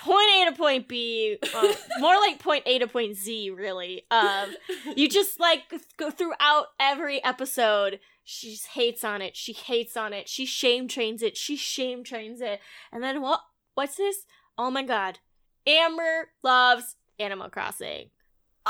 point 0.00 0.28
A 0.36 0.50
to 0.50 0.56
point 0.56 0.88
B, 0.88 1.38
more 1.98 2.16
like 2.16 2.38
point 2.38 2.64
A 2.66 2.78
to 2.78 2.86
point 2.86 3.16
Z, 3.16 3.50
really. 3.50 4.04
Um, 4.10 4.54
you 4.96 5.08
just 5.10 5.40
like 5.40 5.62
go 5.96 6.10
throughout 6.10 6.66
every 6.80 7.22
episode. 7.22 8.00
She 8.24 8.50
just 8.52 8.68
hates 8.68 9.04
on 9.04 9.22
it. 9.22 9.36
She 9.36 9.52
hates 9.52 9.96
on 9.96 10.12
it. 10.12 10.28
She 10.28 10.44
shame 10.44 10.88
trains 10.88 11.22
it. 11.22 11.36
She 11.36 11.56
shame 11.56 12.04
trains 12.04 12.40
it. 12.40 12.60
And 12.92 13.02
then 13.02 13.22
what? 13.22 13.40
What's 13.74 13.96
this? 13.96 14.24
Oh 14.56 14.70
my 14.70 14.82
god. 14.82 15.18
Amber 15.66 16.30
loves 16.42 16.96
Animal 17.18 17.50
Crossing. 17.50 18.10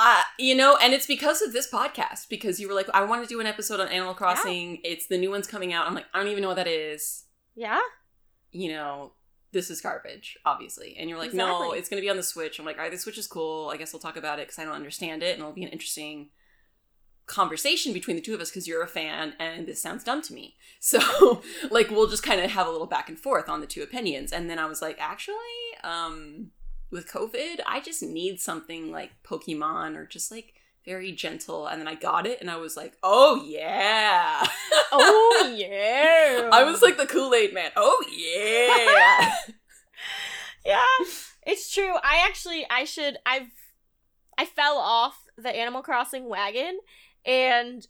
Uh, 0.00 0.22
you 0.38 0.54
know, 0.54 0.76
and 0.80 0.94
it's 0.94 1.06
because 1.06 1.42
of 1.42 1.52
this 1.52 1.68
podcast, 1.68 2.28
because 2.28 2.60
you 2.60 2.68
were 2.68 2.74
like, 2.74 2.88
I 2.94 3.02
want 3.04 3.22
to 3.22 3.28
do 3.28 3.40
an 3.40 3.46
episode 3.46 3.80
on 3.80 3.88
Animal 3.88 4.14
Crossing. 4.14 4.78
It's 4.84 5.08
the 5.08 5.18
new 5.18 5.30
one's 5.30 5.48
coming 5.48 5.72
out. 5.72 5.88
I'm 5.88 5.94
like, 5.94 6.06
I 6.14 6.18
don't 6.18 6.28
even 6.28 6.42
know 6.42 6.48
what 6.48 6.56
that 6.56 6.68
is. 6.68 7.24
Yeah? 7.56 7.80
You 8.52 8.68
know, 8.72 9.12
this 9.52 9.70
is 9.70 9.80
garbage, 9.80 10.36
obviously. 10.44 10.96
And 10.98 11.08
you're 11.08 11.18
like, 11.18 11.32
no, 11.32 11.72
it's 11.72 11.88
going 11.88 12.00
to 12.00 12.04
be 12.04 12.10
on 12.10 12.16
the 12.16 12.22
Switch. 12.22 12.58
I'm 12.58 12.66
like, 12.66 12.76
all 12.76 12.82
right, 12.82 12.92
the 12.92 12.98
Switch 12.98 13.18
is 13.18 13.26
cool. 13.26 13.70
I 13.72 13.76
guess 13.76 13.92
we'll 13.92 14.00
talk 14.00 14.16
about 14.16 14.38
it 14.38 14.46
because 14.46 14.58
I 14.58 14.64
don't 14.64 14.74
understand 14.74 15.22
it. 15.22 15.32
And 15.32 15.40
it'll 15.40 15.52
be 15.52 15.64
an 15.64 15.70
interesting 15.70 16.28
conversation 17.26 17.92
between 17.92 18.16
the 18.16 18.22
two 18.22 18.34
of 18.34 18.40
us 18.40 18.50
because 18.50 18.66
you're 18.66 18.82
a 18.82 18.88
fan 18.88 19.34
and 19.38 19.66
this 19.66 19.80
sounds 19.80 20.04
dumb 20.04 20.22
to 20.22 20.32
me. 20.32 20.56
So, 20.80 21.42
like, 21.70 21.90
we'll 21.90 22.06
just 22.06 22.22
kind 22.22 22.40
of 22.40 22.52
have 22.52 22.68
a 22.68 22.70
little 22.70 22.86
back 22.86 23.08
and 23.08 23.18
forth 23.18 23.48
on 23.48 23.60
the 23.60 23.66
two 23.66 23.82
opinions. 23.82 24.32
And 24.32 24.48
then 24.48 24.60
I 24.60 24.66
was 24.66 24.80
like, 24.80 24.96
actually, 25.00 25.34
um, 25.82 26.52
with 26.92 27.10
COVID, 27.10 27.60
I 27.66 27.80
just 27.80 28.00
need 28.00 28.40
something 28.40 28.92
like 28.92 29.10
Pokemon 29.24 29.96
or 29.96 30.06
just 30.06 30.30
like 30.30 30.54
very 30.88 31.12
gentle. 31.12 31.66
And 31.66 31.80
then 31.80 31.86
I 31.86 31.94
got 31.94 32.26
it 32.26 32.40
and 32.40 32.50
I 32.50 32.56
was 32.56 32.76
like, 32.76 32.96
oh 33.02 33.44
yeah. 33.46 34.46
Oh 34.90 35.54
yeah. 35.56 36.48
I 36.50 36.64
was 36.64 36.80
like 36.80 36.96
the 36.96 37.06
Kool 37.06 37.34
Aid 37.34 37.52
man. 37.52 37.70
Oh 37.76 38.02
yeah. 38.10 39.34
Yeah. 40.66 41.06
It's 41.46 41.72
true. 41.72 41.94
I 42.02 42.26
actually 42.26 42.66
I 42.68 42.84
should 42.84 43.16
I've 43.24 43.48
I 44.36 44.44
fell 44.44 44.76
off 44.76 45.24
the 45.38 45.48
Animal 45.48 45.80
Crossing 45.80 46.28
wagon 46.28 46.78
and 47.24 47.86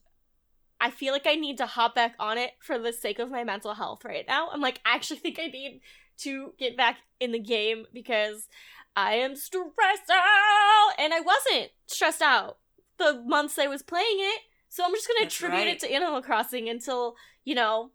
I 0.80 0.90
feel 0.90 1.12
like 1.12 1.26
I 1.26 1.34
need 1.34 1.58
to 1.58 1.66
hop 1.66 1.96
back 1.96 2.14
on 2.20 2.38
it 2.38 2.52
for 2.60 2.78
the 2.78 2.92
sake 2.92 3.18
of 3.18 3.32
my 3.32 3.42
mental 3.42 3.74
health 3.74 4.04
right 4.04 4.24
now. 4.28 4.48
I'm 4.52 4.60
like 4.60 4.80
I 4.86 4.94
actually 4.94 5.18
think 5.18 5.40
I 5.40 5.46
need 5.46 5.80
to 6.18 6.52
get 6.58 6.76
back 6.76 6.98
in 7.18 7.32
the 7.32 7.40
game 7.40 7.86
because 7.92 8.48
I 8.94 9.14
am 9.14 9.34
stressed 9.34 10.10
out 10.10 10.90
and 10.98 11.12
I 11.12 11.20
wasn't 11.20 11.70
stressed 11.86 12.22
out 12.22 12.58
the 12.98 13.22
months 13.26 13.58
I 13.58 13.66
was 13.66 13.82
playing 13.82 14.18
it. 14.18 14.40
So 14.68 14.84
I'm 14.84 14.92
just 14.92 15.08
going 15.08 15.18
to 15.20 15.24
That's 15.24 15.36
attribute 15.36 15.58
right. 15.58 15.68
it 15.68 15.80
to 15.80 15.90
Animal 15.92 16.20
Crossing 16.22 16.68
until, 16.68 17.16
you 17.44 17.54
know, 17.54 17.92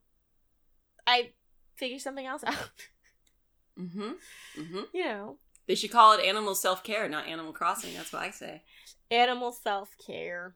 I 1.05 1.31
figure 1.75 1.99
something 1.99 2.25
else 2.25 2.43
out. 2.43 2.55
mm-hmm. 3.79 4.11
Mm-hmm. 4.59 4.79
you 4.93 5.05
know, 5.05 5.37
They 5.67 5.75
should 5.75 5.91
call 5.91 6.13
it 6.17 6.23
animal 6.25 6.55
self 6.55 6.83
care, 6.83 7.07
not 7.09 7.27
Animal 7.27 7.53
Crossing. 7.53 7.93
That's 7.95 8.11
what 8.11 8.21
I 8.23 8.31
say. 8.31 8.63
animal 9.11 9.51
self 9.51 9.89
care. 10.03 10.55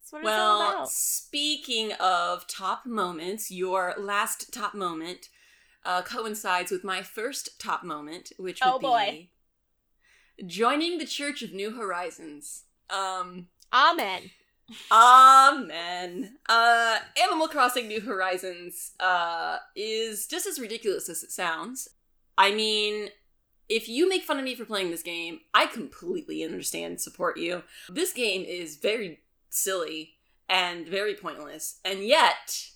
That's 0.00 0.12
what 0.12 0.20
it's 0.22 0.30
all 0.30 0.58
Well, 0.58 0.86
speaking 0.86 1.92
of 1.94 2.46
top 2.46 2.84
moments, 2.86 3.50
your 3.50 3.94
last 3.98 4.52
top 4.52 4.74
moment 4.74 5.28
uh, 5.84 6.02
coincides 6.02 6.70
with 6.70 6.84
my 6.84 7.02
first 7.02 7.58
top 7.60 7.82
moment, 7.84 8.32
which 8.38 8.60
would 8.64 8.74
Oh, 8.74 8.78
boy. 8.78 9.28
be 10.38 10.46
joining 10.46 10.98
the 10.98 11.06
Church 11.06 11.42
of 11.42 11.52
New 11.52 11.72
Horizons. 11.76 12.64
Um, 12.90 13.48
Amen. 13.72 14.30
Amen. 14.90 16.38
Uh, 16.48 16.98
Animal 17.22 17.48
Crossing 17.48 17.86
New 17.88 18.00
Horizons 18.00 18.92
uh, 18.98 19.58
is 19.74 20.26
just 20.26 20.46
as 20.46 20.58
ridiculous 20.58 21.08
as 21.08 21.22
it 21.22 21.30
sounds. 21.30 21.88
I 22.36 22.52
mean, 22.52 23.08
if 23.68 23.88
you 23.88 24.08
make 24.08 24.24
fun 24.24 24.38
of 24.38 24.44
me 24.44 24.54
for 24.54 24.64
playing 24.64 24.90
this 24.90 25.02
game, 25.02 25.40
I 25.54 25.66
completely 25.66 26.42
understand 26.44 26.92
and 26.92 27.00
support 27.00 27.38
you. 27.38 27.62
This 27.88 28.12
game 28.12 28.44
is 28.44 28.76
very 28.76 29.20
silly 29.50 30.14
and 30.48 30.86
very 30.86 31.14
pointless, 31.14 31.80
and 31.84 32.04
yet 32.04 32.70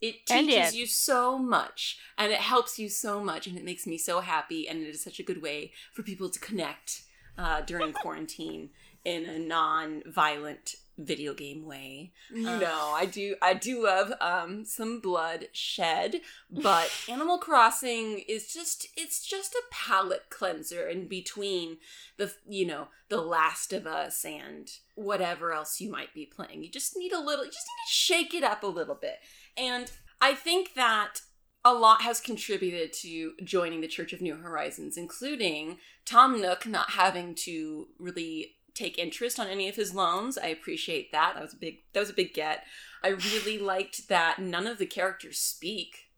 it 0.00 0.26
teaches 0.26 0.48
yet. 0.48 0.74
you 0.74 0.86
so 0.86 1.38
much 1.38 1.98
and 2.18 2.30
it 2.30 2.40
helps 2.40 2.78
you 2.78 2.88
so 2.90 3.24
much 3.24 3.46
and 3.46 3.56
it 3.56 3.64
makes 3.64 3.86
me 3.86 3.96
so 3.96 4.20
happy 4.20 4.68
and 4.68 4.82
it 4.82 4.88
is 4.88 5.02
such 5.02 5.18
a 5.18 5.22
good 5.22 5.40
way 5.40 5.72
for 5.92 6.02
people 6.02 6.28
to 6.28 6.38
connect 6.40 7.04
uh, 7.38 7.62
during 7.62 7.92
quarantine 7.92 8.68
in 9.04 9.26
a 9.26 9.38
non-violent 9.38 10.74
video 10.96 11.34
game 11.34 11.64
way. 11.66 12.12
You 12.32 12.48
Uh. 12.48 12.58
know, 12.60 12.92
I 12.94 13.04
do 13.06 13.34
I 13.42 13.54
do 13.54 13.82
love 13.84 14.12
um 14.20 14.64
some 14.64 15.00
blood 15.00 15.48
shed, 15.52 16.20
but 16.50 16.90
Animal 17.08 17.38
Crossing 17.38 18.20
is 18.20 18.52
just 18.52 18.86
it's 18.96 19.26
just 19.26 19.54
a 19.54 19.62
palate 19.72 20.30
cleanser 20.30 20.88
in 20.88 21.08
between 21.08 21.78
the 22.16 22.32
you 22.48 22.64
know, 22.66 22.88
The 23.08 23.20
Last 23.20 23.72
of 23.72 23.86
Us 23.86 24.24
and 24.24 24.68
whatever 24.94 25.52
else 25.52 25.80
you 25.80 25.90
might 25.90 26.14
be 26.14 26.26
playing. 26.26 26.62
You 26.62 26.70
just 26.70 26.96
need 26.96 27.12
a 27.12 27.18
little 27.20 27.44
you 27.44 27.50
just 27.50 27.66
need 27.66 27.88
to 27.88 27.92
shake 27.92 28.32
it 28.34 28.44
up 28.44 28.62
a 28.62 28.68
little 28.68 28.94
bit. 28.94 29.16
And 29.56 29.90
I 30.20 30.34
think 30.34 30.74
that 30.74 31.22
a 31.64 31.72
lot 31.74 32.02
has 32.02 32.20
contributed 32.20 32.92
to 32.92 33.32
joining 33.42 33.80
the 33.80 33.88
Church 33.88 34.12
of 34.12 34.20
New 34.20 34.36
Horizons, 34.36 34.96
including 34.96 35.78
Tom 36.04 36.40
Nook 36.40 36.66
not 36.66 36.90
having 36.90 37.34
to 37.36 37.88
really 37.98 38.56
take 38.74 38.98
interest 38.98 39.38
on 39.38 39.46
any 39.46 39.68
of 39.68 39.76
his 39.76 39.94
loans. 39.94 40.36
I 40.36 40.46
appreciate 40.48 41.12
that. 41.12 41.34
That 41.34 41.42
was 41.42 41.54
a 41.54 41.56
big 41.58 41.78
that 41.92 42.00
was 42.00 42.10
a 42.10 42.14
big 42.14 42.34
get. 42.34 42.64
I 43.02 43.08
really 43.08 43.58
liked 43.74 44.08
that 44.08 44.38
none 44.38 44.66
of 44.66 44.78
the 44.78 44.86
characters 44.86 45.38
speak. 45.38 46.10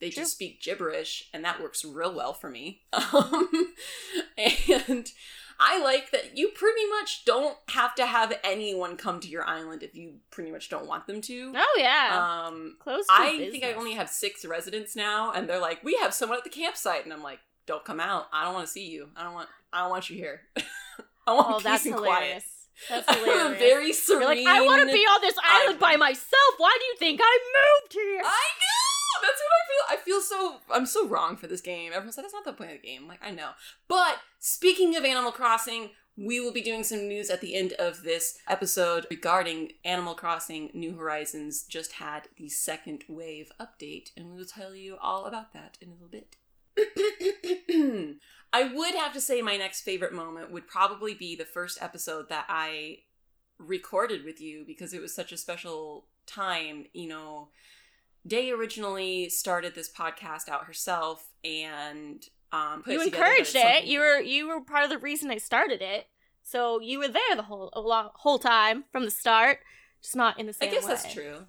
They 0.00 0.10
True. 0.10 0.24
just 0.24 0.32
speak 0.32 0.60
gibberish, 0.60 1.28
and 1.32 1.44
that 1.44 1.60
works 1.62 1.84
real 1.84 2.12
well 2.12 2.32
for 2.32 2.50
me. 2.50 2.82
Um, 2.92 3.48
and 4.36 5.06
I 5.60 5.80
like 5.80 6.10
that 6.10 6.36
you 6.36 6.48
pretty 6.48 6.84
much 6.88 7.24
don't 7.24 7.56
have 7.68 7.94
to 7.96 8.06
have 8.06 8.36
anyone 8.42 8.96
come 8.96 9.20
to 9.20 9.28
your 9.28 9.46
island 9.46 9.82
if 9.84 9.94
you 9.94 10.14
pretty 10.30 10.50
much 10.50 10.68
don't 10.68 10.86
want 10.88 11.06
them 11.06 11.20
to. 11.20 11.52
Oh 11.54 11.76
yeah. 11.78 12.44
Um, 12.48 12.76
Close 12.80 13.06
to 13.06 13.12
I 13.12 13.30
business. 13.32 13.50
think 13.52 13.64
I 13.64 13.72
only 13.74 13.92
have 13.92 14.08
six 14.08 14.44
residents 14.44 14.96
now, 14.96 15.30
and 15.32 15.48
they're 15.48 15.60
like, 15.60 15.84
"We 15.84 15.96
have 16.02 16.12
someone 16.14 16.38
at 16.38 16.44
the 16.44 16.50
campsite," 16.50 17.04
and 17.04 17.12
I'm 17.12 17.22
like, 17.22 17.38
"Don't 17.66 17.84
come 17.84 18.00
out. 18.00 18.26
I 18.32 18.44
don't 18.44 18.54
want 18.54 18.66
to 18.66 18.72
see 18.72 18.88
you. 18.88 19.10
I 19.16 19.22
don't 19.22 19.34
want. 19.34 19.48
I 19.72 19.82
don't 19.82 19.90
want 19.90 20.10
you 20.10 20.16
here. 20.16 20.40
I 21.26 21.34
want 21.34 21.48
Oh, 21.50 21.54
peace 21.56 21.64
that's 21.64 21.86
and 21.86 21.94
hilarious. 21.94 22.44
That's 22.88 23.06
quiet." 23.06 23.20
I'm 23.20 23.24
hilarious. 23.28 23.58
very 23.58 23.84
You're 23.86 23.94
serene. 23.94 24.44
like, 24.44 24.46
I 24.46 24.60
want 24.62 24.80
to 24.88 24.92
be 24.92 25.00
on 25.04 25.20
this 25.20 25.34
I- 25.42 25.62
island 25.64 25.78
by 25.78 25.96
myself. 25.96 26.54
Why 26.58 26.76
do 26.80 26.84
you 26.86 26.96
think 26.98 27.20
I 27.22 27.38
moved 27.82 27.92
here? 27.92 28.22
I 28.24 28.46
know. 28.62 29.20
That's 29.22 29.40
what 29.40 29.52
I 29.60 29.62
feel. 29.68 29.84
I 29.90 29.96
feel 30.04 30.20
so. 30.20 30.56
I'm 30.72 30.86
so 30.86 31.06
wrong 31.06 31.36
for 31.36 31.46
this 31.46 31.60
game. 31.60 31.92
Everyone 31.94 32.12
said 32.12 32.24
"That's 32.24 32.34
not 32.34 32.44
the 32.44 32.52
point 32.54 32.72
of 32.72 32.80
the 32.82 32.86
game." 32.88 33.06
Like, 33.06 33.20
I 33.22 33.30
know. 33.30 33.50
But 33.88 34.16
speaking 34.40 34.96
of 34.96 35.04
Animal 35.04 35.30
Crossing, 35.32 35.90
we 36.16 36.40
will 36.40 36.52
be 36.52 36.60
doing 36.62 36.82
some 36.82 37.06
news 37.06 37.30
at 37.30 37.40
the 37.40 37.54
end 37.54 37.74
of 37.74 38.02
this 38.02 38.38
episode 38.48 39.06
regarding 39.10 39.72
Animal 39.84 40.14
Crossing 40.14 40.70
New 40.74 40.96
Horizons. 40.96 41.62
Just 41.62 41.92
had 41.92 42.28
the 42.36 42.48
second 42.48 43.04
wave 43.08 43.52
update, 43.60 44.10
and 44.16 44.30
we 44.32 44.38
will 44.38 44.44
tell 44.46 44.74
you 44.74 44.96
all 45.00 45.26
about 45.26 45.52
that 45.52 45.78
in 45.80 45.88
a 45.90 45.92
little 45.92 46.08
bit. 46.08 46.36
I 48.52 48.64
would 48.64 48.94
have 48.94 49.12
to 49.14 49.20
say 49.20 49.40
my 49.40 49.56
next 49.56 49.80
favorite 49.82 50.12
moment 50.12 50.50
would 50.50 50.68
probably 50.68 51.14
be 51.14 51.34
the 51.34 51.44
first 51.44 51.78
episode 51.80 52.28
that 52.28 52.46
I 52.48 52.98
recorded 53.58 54.24
with 54.24 54.40
you 54.40 54.64
because 54.66 54.92
it 54.92 55.00
was 55.00 55.14
such 55.14 55.32
a 55.32 55.36
special 55.36 56.06
time. 56.26 56.86
You 56.92 57.08
know, 57.08 57.48
Day 58.26 58.50
originally 58.50 59.28
started 59.30 59.74
this 59.74 59.90
podcast 59.90 60.48
out 60.48 60.66
herself 60.66 61.30
and 61.42 62.24
um, 62.52 62.82
put 62.82 62.92
you 62.92 63.02
encouraged 63.02 63.56
it. 63.56 63.84
You 63.84 64.00
were 64.00 64.20
you 64.20 64.46
were 64.48 64.60
part 64.60 64.84
of 64.84 64.90
the 64.90 64.98
reason 64.98 65.30
I 65.30 65.38
started 65.38 65.80
it. 65.80 66.06
So 66.42 66.80
you 66.80 66.98
were 66.98 67.08
there 67.08 67.36
the 67.36 67.42
whole 67.42 67.70
whole 68.14 68.38
time 68.38 68.84
from 68.92 69.04
the 69.04 69.10
start, 69.10 69.60
just 70.02 70.14
not 70.14 70.38
in 70.38 70.46
the 70.46 70.52
same. 70.52 70.68
I 70.68 70.72
guess 70.72 70.84
way. 70.84 70.88
that's 70.90 71.12
true. 71.12 71.46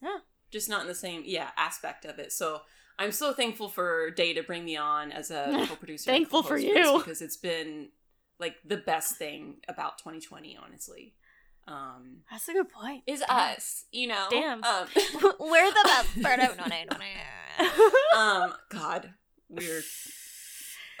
Yeah. 0.00 0.18
Just 0.50 0.68
not 0.68 0.82
in 0.82 0.86
the 0.86 0.94
same 0.94 1.24
yeah 1.26 1.50
aspect 1.56 2.04
of 2.04 2.18
it. 2.18 2.32
So 2.32 2.62
I'm 2.98 3.12
so 3.12 3.32
thankful 3.32 3.68
for 3.68 4.10
Day 4.10 4.34
to 4.34 4.42
bring 4.42 4.64
me 4.64 4.76
on 4.76 5.10
as 5.12 5.30
a 5.30 5.64
co-producer. 5.68 6.10
Thankful 6.10 6.42
for 6.42 6.56
you. 6.58 6.98
because 6.98 7.20
it's 7.22 7.36
been 7.36 7.88
like 8.38 8.56
the 8.64 8.76
best 8.76 9.16
thing 9.16 9.56
about 9.68 9.98
2020. 9.98 10.56
Honestly, 10.62 11.14
um, 11.66 12.18
That's 12.30 12.48
a 12.48 12.52
good 12.52 12.68
point. 12.68 13.02
is 13.06 13.20
Damn. 13.20 13.30
us. 13.30 13.84
You 13.92 14.08
know, 14.08 14.26
Damn. 14.30 14.62
Um, 14.64 14.86
We're 15.40 15.70
the 15.70 15.80
best 15.84 16.22
part 16.22 16.40
of 16.40 16.58
um, 18.16 18.52
God, 18.68 19.10
we're 19.48 19.82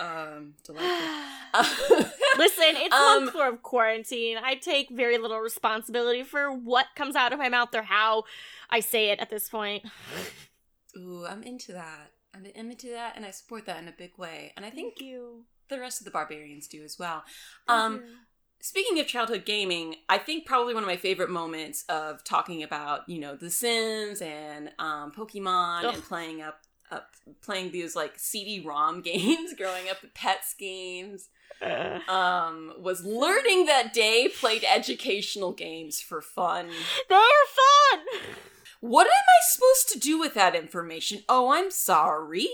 Um, 0.00 0.54
delightful. 0.64 1.96
Listen, 2.38 2.74
it's 2.76 2.94
Um, 2.94 3.24
month 3.24 3.32
four 3.32 3.48
of 3.48 3.62
quarantine. 3.62 4.38
I 4.42 4.54
take 4.56 4.90
very 4.90 5.18
little 5.18 5.38
responsibility 5.40 6.22
for 6.24 6.52
what 6.52 6.86
comes 6.96 7.14
out 7.16 7.32
of 7.32 7.38
my 7.38 7.48
mouth 7.48 7.74
or 7.74 7.82
how 7.82 8.24
I 8.70 8.80
say 8.80 9.10
it 9.10 9.20
at 9.20 9.30
this 9.30 9.48
point. 9.48 9.84
Ooh, 10.96 11.24
I'm 11.26 11.42
into 11.42 11.72
that. 11.72 12.10
I'm 12.34 12.44
into 12.46 12.90
that, 12.90 13.14
and 13.16 13.24
I 13.24 13.30
support 13.30 13.66
that 13.66 13.80
in 13.80 13.88
a 13.88 13.92
big 13.92 14.12
way. 14.18 14.52
And 14.56 14.64
I 14.66 14.70
think 14.70 15.00
you. 15.00 15.44
the 15.68 15.78
rest 15.80 16.00
of 16.00 16.04
the 16.04 16.10
barbarians 16.10 16.66
do 16.66 16.82
as 16.82 16.98
well. 16.98 17.22
Thank 17.66 17.78
Um, 17.80 17.94
you. 17.96 18.02
Speaking 18.60 18.98
of 18.98 19.06
childhood 19.06 19.44
gaming, 19.44 19.96
I 20.08 20.16
think 20.18 20.46
probably 20.46 20.72
one 20.72 20.82
of 20.82 20.88
my 20.88 20.96
favorite 20.96 21.28
moments 21.30 21.84
of 21.88 22.24
talking 22.24 22.62
about 22.62 23.06
you 23.08 23.18
know 23.20 23.36
The 23.36 23.50
Sims 23.50 24.20
and 24.22 24.70
um, 24.78 25.12
Pokemon 25.12 25.84
Ugh. 25.84 25.94
and 25.94 26.02
playing 26.02 26.40
up 26.42 26.60
up 26.90 27.10
playing 27.42 27.72
these 27.72 27.94
like 27.94 28.18
CD-ROM 28.18 29.00
games, 29.10 29.52
growing 29.56 29.88
up, 29.90 30.00
the 30.00 30.08
Pets 30.08 30.54
games, 30.58 31.28
Uh, 31.62 31.98
um, 32.10 32.72
was 32.78 33.04
learning 33.04 33.66
that 33.66 33.92
day 33.92 34.28
played 34.28 34.64
educational 34.64 35.52
games 35.52 36.00
for 36.00 36.20
fun. 36.22 36.68
they're 37.08 37.18
fun. 37.20 38.00
What 38.86 39.06
am 39.06 39.12
I 39.12 39.40
supposed 39.50 39.88
to 39.94 39.98
do 39.98 40.18
with 40.18 40.34
that 40.34 40.54
information? 40.54 41.22
Oh, 41.26 41.50
I'm 41.54 41.70
sorry. 41.70 42.48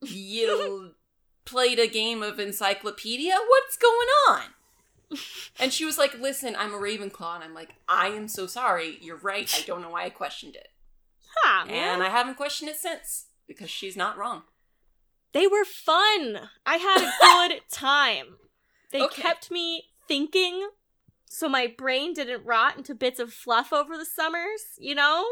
You 0.00 0.94
played 1.44 1.78
a 1.78 1.86
game 1.86 2.20
of 2.20 2.40
encyclopedia? 2.40 3.34
What's 3.48 3.76
going 3.76 4.08
on? 4.28 4.42
And 5.60 5.72
she 5.72 5.84
was 5.84 5.98
like, 5.98 6.18
Listen, 6.18 6.56
I'm 6.58 6.74
a 6.74 6.78
Ravenclaw. 6.78 7.36
And 7.36 7.44
I'm 7.44 7.54
like, 7.54 7.74
I 7.88 8.08
am 8.08 8.26
so 8.26 8.48
sorry. 8.48 8.98
You're 9.02 9.18
right. 9.18 9.48
I 9.56 9.64
don't 9.64 9.82
know 9.82 9.90
why 9.90 10.02
I 10.04 10.10
questioned 10.10 10.56
it. 10.56 10.66
Huh, 11.36 11.66
And 11.68 12.02
I 12.02 12.08
haven't 12.08 12.36
questioned 12.36 12.68
it 12.70 12.76
since 12.76 13.26
because 13.46 13.70
she's 13.70 13.96
not 13.96 14.18
wrong. 14.18 14.42
They 15.32 15.46
were 15.46 15.64
fun. 15.64 16.48
I 16.66 16.76
had 16.76 17.02
a 17.02 17.50
good 17.50 17.60
time. 17.70 18.36
They 18.90 19.02
Okay. 19.02 19.22
kept 19.22 19.50
me 19.52 19.84
thinking 20.08 20.70
so 21.30 21.48
my 21.48 21.72
brain 21.78 22.14
didn't 22.14 22.44
rot 22.44 22.76
into 22.76 22.94
bits 22.96 23.20
of 23.20 23.32
fluff 23.32 23.72
over 23.72 23.96
the 23.96 24.04
summers, 24.04 24.62
you 24.76 24.94
know? 24.96 25.24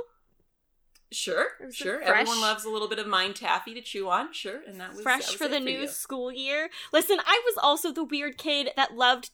Sure, 1.13 1.49
It 1.61 1.67
was 1.67 1.75
a 1.75 1.77
sure. 1.77 1.99
fresh- 1.99 2.09
Everyone 2.09 2.41
loves 2.41 2.65
a 2.65 2.71
little 2.71 2.87
bit 2.89 3.01
of 3.01 3.07
mind 3.07 3.35
taffy 3.37 3.75
to 3.75 3.81
chew 3.81 4.09
on. 4.09 4.33
Sure. 4.33 4.61
And 4.67 4.81
that 4.81 4.91
was 4.93 5.03
Fresh 5.03 5.27
that 5.27 5.33
was 5.33 5.37
for 5.37 5.49
the 5.49 5.59
new 5.59 5.81
you. 5.81 5.89
school 5.89 6.31
year. 6.33 6.71
Listen, 6.93 7.19
I 7.27 7.41
was 7.45 7.57
also 7.61 7.93
the 7.93 8.05
weird 8.05 8.39
kid 8.39 8.71
that 8.77 8.95
loved 8.95 9.31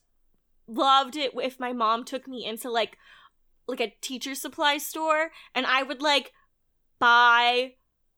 loved 0.68 1.16
it 1.16 1.32
if 1.36 1.60
my 1.60 1.72
mom 1.72 2.04
took 2.04 2.26
me 2.26 2.44
into 2.44 2.68
like 2.70 2.98
like 3.68 3.80
a 3.80 3.94
teacher 4.00 4.34
supply 4.34 4.78
store 4.78 5.30
and 5.54 5.64
I 5.66 5.82
would 5.82 6.00
like 6.00 6.32
buy 6.98 7.74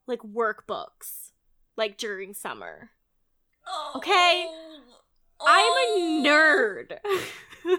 like 0.06 0.20
workbooks 0.20 1.32
like 1.76 1.98
during 1.98 2.34
summer. 2.34 2.90
Oh. 3.66 3.92
Okay. 3.96 4.46
I'm 5.40 5.72
a 5.72 5.86
oh. 5.96 6.22
nerd. 6.24 6.98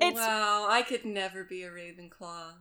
It's- 0.00 0.14
wow, 0.16 0.66
I 0.68 0.82
could 0.82 1.04
never 1.04 1.42
be 1.44 1.62
a 1.62 1.70
Ravenclaw. 1.70 2.52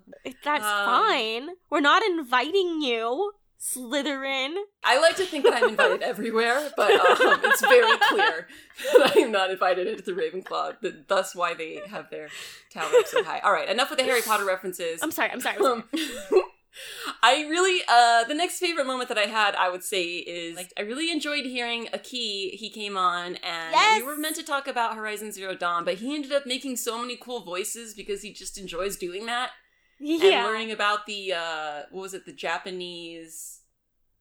That's 0.44 0.64
Um, 0.64 0.86
fine. 0.86 1.50
We're 1.70 1.82
not 1.82 2.02
inviting 2.04 2.82
you, 2.82 3.34
Slytherin. 3.60 4.56
I 4.84 5.00
like 5.00 5.16
to 5.18 5.26
think 5.26 5.44
that 5.44 5.54
I'm 5.54 5.70
invited 5.70 6.02
everywhere, 6.12 6.72
but 6.78 6.92
um, 6.92 7.40
it's 7.44 7.62
very 7.62 7.98
clear 8.10 8.48
that 8.98 9.14
I 9.16 9.20
am 9.20 9.32
not 9.32 9.52
invited 9.52 9.88
into 9.88 10.04
the 10.04 10.12
Ravenclaw. 10.14 10.80
Th- 10.82 10.94
thus, 11.08 11.36
why 11.36 11.54
they 11.54 11.82
have 11.90 12.10
their 12.10 12.30
tower 12.72 12.90
up 12.96 13.08
so 13.08 13.24
high. 13.24 13.40
All 13.40 13.52
right, 13.52 13.68
enough 13.68 13.90
with 13.90 14.00
the 14.00 14.06
Harry 14.06 14.22
Potter 14.22 14.46
references. 14.46 15.02
I'm 15.04 15.12
sorry. 15.12 15.30
I'm 15.32 15.42
sorry. 15.42 15.58
I'm 15.58 15.84
sorry. 15.96 16.42
I 17.24 17.42
really, 17.48 17.82
uh, 17.88 18.24
the 18.26 18.34
next 18.34 18.60
favorite 18.60 18.86
moment 18.86 19.10
that 19.10 19.18
I 19.18 19.28
had, 19.28 19.56
I 19.56 19.70
would 19.70 19.84
say, 19.84 20.04
is 20.04 20.56
like 20.56 20.74
I 20.78 20.82
really 20.82 21.12
enjoyed 21.12 21.46
hearing 21.46 21.88
Aki. 21.94 22.50
He 22.58 22.70
came 22.70 22.98
on, 22.98 23.36
and 23.36 23.72
Yes! 23.74 24.02
we 24.02 24.08
were 24.08 24.18
meant 24.18 24.36
to 24.38 24.44
talk 24.44 24.68
about 24.68 24.96
Horizon 24.96 25.32
Zero 25.32 25.56
Dawn, 25.56 25.86
but 25.86 25.96
he 25.96 26.14
ended 26.16 26.32
up 26.32 26.46
making 26.46 26.76
so 26.78 27.00
many 27.00 27.16
cool 27.16 27.44
voices 27.44 27.94
because 27.94 28.22
he 28.22 28.34
just 28.34 28.58
enjoys 28.58 28.98
doing 28.98 29.26
that 29.28 29.52
yeah. 30.00 30.46
and 30.46 30.48
learning 30.48 30.72
about 30.72 31.06
the 31.06 31.34
uh, 31.34 31.82
what 31.92 32.02
was 32.02 32.14
it, 32.14 32.26
the 32.26 32.34
Japanese 32.34 33.62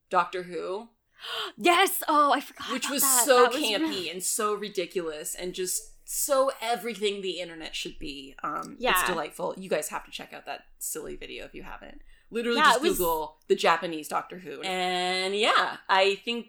Doctor 0.09 0.43
Who, 0.43 0.89
yes. 1.57 2.03
Oh, 2.07 2.31
I 2.31 2.39
forgot. 2.39 2.71
which 2.71 2.89
was 2.89 3.01
that. 3.01 3.23
so 3.25 3.43
That 3.43 3.53
was 3.53 3.61
campy 3.63 3.79
really- 3.79 4.09
and 4.09 4.23
so 4.23 4.53
ridiculous 4.53 5.35
and 5.35 5.53
just 5.53 5.81
so 6.07 6.51
everything 6.61 7.21
the 7.21 7.39
internet 7.39 7.75
should 7.75 7.97
be. 7.97 8.35
Um, 8.43 8.75
Yeah. 8.79 8.91
it's 8.91 9.09
delightful. 9.09 9.55
You 9.57 9.69
guys 9.69 9.89
have 9.89 10.05
to 10.05 10.11
check 10.11 10.33
out 10.33 10.45
that 10.45 10.65
silly 10.77 11.15
video 11.15 11.45
if 11.45 11.55
you 11.55 11.63
haven't. 11.63 12.01
Literally, 12.31 12.57
Yeah, 12.57 12.71
just 12.71 12.81
was- 12.81 12.97
Google 12.97 13.37
the 13.47 13.55
Japanese 13.55 14.07
Doctor 14.07 14.39
Who, 14.39 14.61
and 14.61 15.35
yeah, 15.35 15.77
I 15.87 16.15
think 16.25 16.47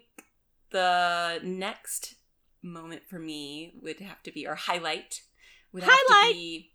the 0.71 1.39
next 1.43 2.15
moment 2.61 3.03
for 3.07 3.19
me 3.19 3.73
would 3.81 3.99
have 3.99 4.21
to 4.23 4.31
be 4.31 4.45
or 4.47 4.55
highlight 4.55 5.21
would 5.71 5.83
have 5.83 5.93
Highlight! 5.93 6.33
to 6.33 6.37
be 6.39 6.71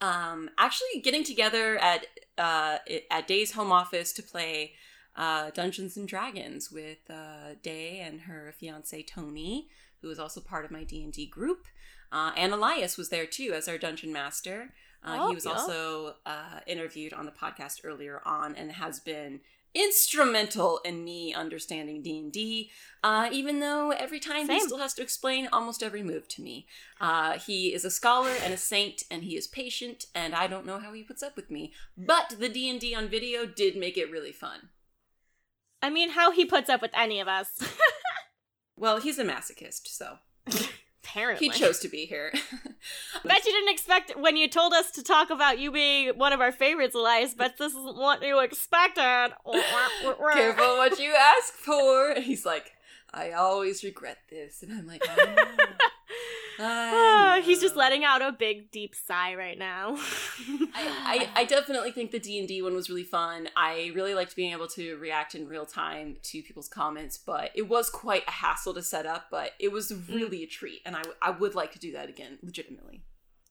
um 0.00 0.50
actually 0.58 1.00
getting 1.02 1.24
together 1.24 1.76
at 1.78 2.06
uh 2.38 2.78
at 3.10 3.26
Day's 3.26 3.52
home 3.52 3.72
office 3.72 4.12
to 4.12 4.22
play 4.22 4.74
uh 5.16 5.50
Dungeons 5.50 5.96
and 5.96 6.06
Dragons 6.06 6.70
with 6.70 6.98
uh 7.10 7.54
Day 7.62 8.00
and 8.00 8.22
her 8.22 8.54
fiance 8.58 9.02
Tony 9.04 9.68
who 10.02 10.10
is 10.10 10.18
also 10.18 10.40
part 10.40 10.64
of 10.66 10.70
my 10.70 10.84
D&D 10.84 11.26
group. 11.26 11.66
Uh 12.12 12.32
and 12.36 12.52
Elias 12.52 12.96
was 12.98 13.08
there 13.08 13.26
too 13.26 13.52
as 13.54 13.66
our 13.68 13.78
dungeon 13.78 14.12
master 14.12 14.74
uh, 15.04 15.18
Oh, 15.20 15.28
he 15.28 15.34
was 15.34 15.44
yeah. 15.44 15.52
also 15.52 16.14
uh, 16.26 16.60
interviewed 16.66 17.12
on 17.12 17.26
the 17.26 17.32
podcast 17.32 17.80
earlier 17.84 18.20
on 18.24 18.54
and 18.56 18.72
has 18.72 19.00
been 19.00 19.40
instrumental 19.74 20.78
in 20.84 21.02
me 21.04 21.34
understanding 21.34 22.00
D&D, 22.00 22.70
uh, 23.02 23.28
even 23.32 23.58
though 23.58 23.90
every 23.90 24.20
time 24.20 24.48
he 24.48 24.60
still 24.60 24.78
has 24.78 24.94
to 24.94 25.02
explain 25.02 25.48
almost 25.52 25.82
every 25.82 26.02
move 26.02 26.28
to 26.28 26.42
me. 26.42 26.66
Uh, 27.00 27.32
he 27.38 27.74
is 27.74 27.84
a 27.84 27.90
scholar 27.90 28.30
and 28.44 28.54
a 28.54 28.56
saint, 28.56 29.02
and 29.10 29.24
he 29.24 29.36
is 29.36 29.48
patient, 29.48 30.06
and 30.14 30.32
I 30.32 30.46
don't 30.46 30.64
know 30.64 30.78
how 30.78 30.92
he 30.92 31.02
puts 31.02 31.24
up 31.24 31.34
with 31.34 31.50
me. 31.50 31.72
But 31.98 32.36
the 32.38 32.48
D&D 32.48 32.94
on 32.94 33.08
video 33.08 33.46
did 33.46 33.76
make 33.76 33.96
it 33.98 34.10
really 34.12 34.30
fun. 34.30 34.68
I 35.82 35.90
mean, 35.90 36.10
how 36.10 36.30
he 36.30 36.44
puts 36.44 36.70
up 36.70 36.80
with 36.80 36.92
any 36.94 37.20
of 37.20 37.28
us. 37.28 37.48
Well, 38.76 38.98
he's 39.00 39.20
a 39.20 39.24
masochist, 39.24 39.86
so 39.86 40.18
Apparently. 41.14 41.48
he 41.48 41.52
chose 41.52 41.78
to 41.78 41.88
be 41.88 42.06
here. 42.06 42.32
I 42.34 43.28
bet 43.28 43.46
you 43.46 43.52
didn't 43.52 43.72
expect 43.72 44.18
when 44.18 44.36
you 44.36 44.48
told 44.48 44.72
us 44.72 44.90
to 44.92 45.02
talk 45.04 45.30
about 45.30 45.60
you 45.60 45.70
being 45.70 46.18
one 46.18 46.32
of 46.32 46.40
our 46.40 46.50
favorites, 46.50 46.96
Elias. 46.96 47.34
but 47.34 47.56
this 47.56 47.72
isn't 47.72 47.96
what 47.96 48.20
you 48.20 48.40
expected. 48.40 49.32
Careful 50.32 50.76
what 50.76 50.98
you 50.98 51.14
ask 51.14 51.52
for. 51.52 52.10
And 52.10 52.24
he's 52.24 52.44
like, 52.44 52.72
I 53.12 53.30
always 53.30 53.84
regret 53.84 54.18
this. 54.28 54.64
And 54.64 54.72
I'm 54.72 54.88
like, 54.88 55.04
know. 55.16 55.34
Ah, 56.58 57.40
he's 57.42 57.60
just 57.60 57.76
letting 57.76 58.04
out 58.04 58.22
a 58.22 58.32
big, 58.32 58.70
deep 58.70 58.94
sigh 58.94 59.34
right 59.34 59.58
now. 59.58 59.96
I, 60.74 61.28
I, 61.34 61.40
I 61.40 61.44
definitely 61.44 61.92
think 61.92 62.10
the 62.10 62.18
D 62.18 62.38
and 62.38 62.48
D 62.48 62.62
one 62.62 62.74
was 62.74 62.88
really 62.88 63.04
fun. 63.04 63.48
I 63.56 63.92
really 63.94 64.14
liked 64.14 64.36
being 64.36 64.52
able 64.52 64.68
to 64.68 64.96
react 64.96 65.34
in 65.34 65.48
real 65.48 65.66
time 65.66 66.16
to 66.22 66.42
people's 66.42 66.68
comments, 66.68 67.18
but 67.18 67.50
it 67.54 67.68
was 67.68 67.90
quite 67.90 68.24
a 68.26 68.32
hassle 68.32 68.74
to 68.74 68.82
set 68.82 69.06
up. 69.06 69.26
But 69.30 69.52
it 69.58 69.72
was 69.72 69.92
really 70.08 70.42
a 70.42 70.46
treat, 70.46 70.80
and 70.84 70.96
I 70.96 71.02
I 71.22 71.30
would 71.30 71.54
like 71.54 71.72
to 71.72 71.78
do 71.78 71.92
that 71.92 72.08
again, 72.08 72.38
legitimately. 72.42 73.02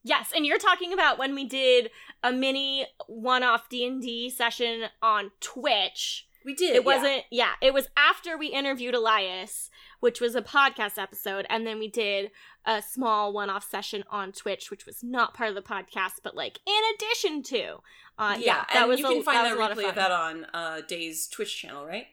Yes, 0.03 0.31
and 0.35 0.45
you're 0.45 0.57
talking 0.57 0.91
about 0.91 1.17
when 1.17 1.33
we 1.33 1.45
did 1.45 1.89
a 2.21 2.31
mini 2.33 2.85
one-off 3.07 3.69
D&D 3.69 4.29
session 4.31 4.83
on 5.01 5.31
Twitch. 5.39 6.27
We 6.45 6.53
did. 6.53 6.75
It 6.75 6.83
wasn't 6.85 7.23
yeah, 7.31 7.51
it 7.61 7.73
was 7.73 7.87
after 7.95 8.37
we 8.37 8.47
interviewed 8.47 8.93
Elias, 8.95 9.69
which 9.99 10.19
was 10.19 10.35
a 10.35 10.41
podcast 10.41 10.97
episode, 11.01 11.45
and 11.49 11.65
then 11.65 11.79
we 11.79 11.87
did 11.87 12.31
a 12.65 12.81
small 12.81 13.33
one-off 13.33 13.69
session 13.69 14.03
on 14.09 14.31
Twitch, 14.31 14.69
which 14.71 14.85
was 14.85 15.03
not 15.03 15.33
part 15.33 15.49
of 15.49 15.55
the 15.55 15.61
podcast, 15.61 16.19
but 16.23 16.35
like 16.35 16.59
in 16.65 16.81
addition 16.95 17.43
to. 17.43 17.77
Uh 18.17 18.37
yeah, 18.39 18.65
that 18.73 18.81
and 18.81 18.89
was 18.89 18.99
you 18.99 19.05
a, 19.07 19.09
can 19.09 19.23
find 19.23 19.37
that, 19.37 19.43
that, 19.49 19.57
a 19.57 19.59
lot 19.59 19.71
of 19.71 19.77
replay 19.77 19.89
of 19.89 19.95
that 19.95 20.11
on 20.11 20.45
uh, 20.53 20.81
Day's 20.87 21.27
Twitch 21.27 21.59
channel, 21.61 21.85
right? 21.85 22.07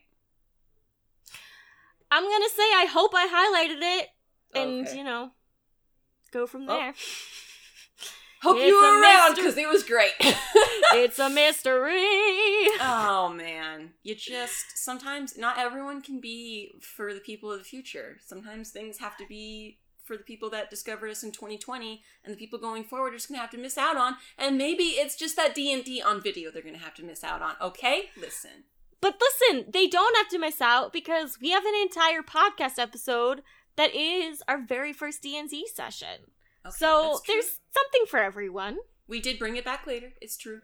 I'm 2.10 2.24
going 2.24 2.42
to 2.42 2.50
say 2.50 2.62
I 2.62 2.86
hope 2.90 3.12
I 3.14 3.26
highlighted 3.28 4.00
it 4.00 4.08
and, 4.54 4.86
Okay. 4.88 4.98
you 4.98 5.04
know, 5.04 5.30
go 6.32 6.46
from 6.46 6.68
Oh. 6.68 6.92
Hope 8.42 8.56
It's 8.56 8.66
you 8.66 8.74
were 8.74 9.00
around 9.00 9.36
because 9.36 9.56
it 9.56 9.68
was 9.68 9.82
great. 9.82 10.12
it's 10.20 11.18
a 11.18 11.28
mystery. 11.28 12.00
oh 12.80 13.32
man, 13.34 13.90
you 14.02 14.14
just 14.14 14.78
sometimes 14.78 15.36
not 15.36 15.58
everyone 15.58 16.00
can 16.00 16.20
be 16.20 16.72
for 16.80 17.12
the 17.12 17.20
people 17.20 17.52
of 17.52 17.58
the 17.58 17.64
future. 17.64 18.16
Sometimes 18.24 18.70
things 18.70 18.98
have 18.98 19.16
to 19.18 19.26
be 19.26 19.78
for 20.04 20.16
the 20.16 20.24
people 20.24 20.50
that 20.50 20.70
discovered 20.70 21.10
us 21.10 21.22
in 21.22 21.32
2020, 21.32 22.02
and 22.24 22.32
the 22.32 22.38
people 22.38 22.58
going 22.58 22.82
forward 22.82 23.12
are 23.12 23.16
just 23.16 23.28
gonna 23.28 23.40
have 23.40 23.50
to 23.50 23.58
miss 23.58 23.76
out 23.76 23.96
on. 23.96 24.16
And 24.38 24.56
maybe 24.56 24.84
it's 24.84 25.16
just 25.16 25.36
that 25.36 25.54
D 25.54 25.72
and 25.72 25.84
D 25.84 26.00
on 26.00 26.22
video 26.22 26.50
they're 26.50 26.62
gonna 26.62 26.78
have 26.78 26.94
to 26.94 27.04
miss 27.04 27.22
out 27.22 27.42
on. 27.42 27.56
Okay, 27.60 28.10
listen. 28.18 28.64
But 29.00 29.20
listen, 29.20 29.66
they 29.70 29.86
don't 29.86 30.16
have 30.16 30.28
to 30.28 30.38
miss 30.38 30.60
out 30.60 30.92
because 30.92 31.38
we 31.40 31.50
have 31.50 31.64
an 31.64 31.74
entire 31.74 32.22
podcast 32.22 32.78
episode 32.78 33.42
that 33.76 33.94
is 33.94 34.42
our 34.46 34.60
very 34.60 34.92
first 34.92 35.22
D&D 35.22 35.66
session. 35.74 36.32
Okay, 36.66 36.74
so 36.76 37.20
there's 37.26 37.58
something 37.72 38.04
for 38.08 38.18
everyone. 38.20 38.78
we 39.08 39.20
did 39.20 39.38
bring 39.38 39.56
it 39.56 39.64
back 39.64 39.86
later. 39.86 40.12
It's 40.20 40.36
true. 40.36 40.60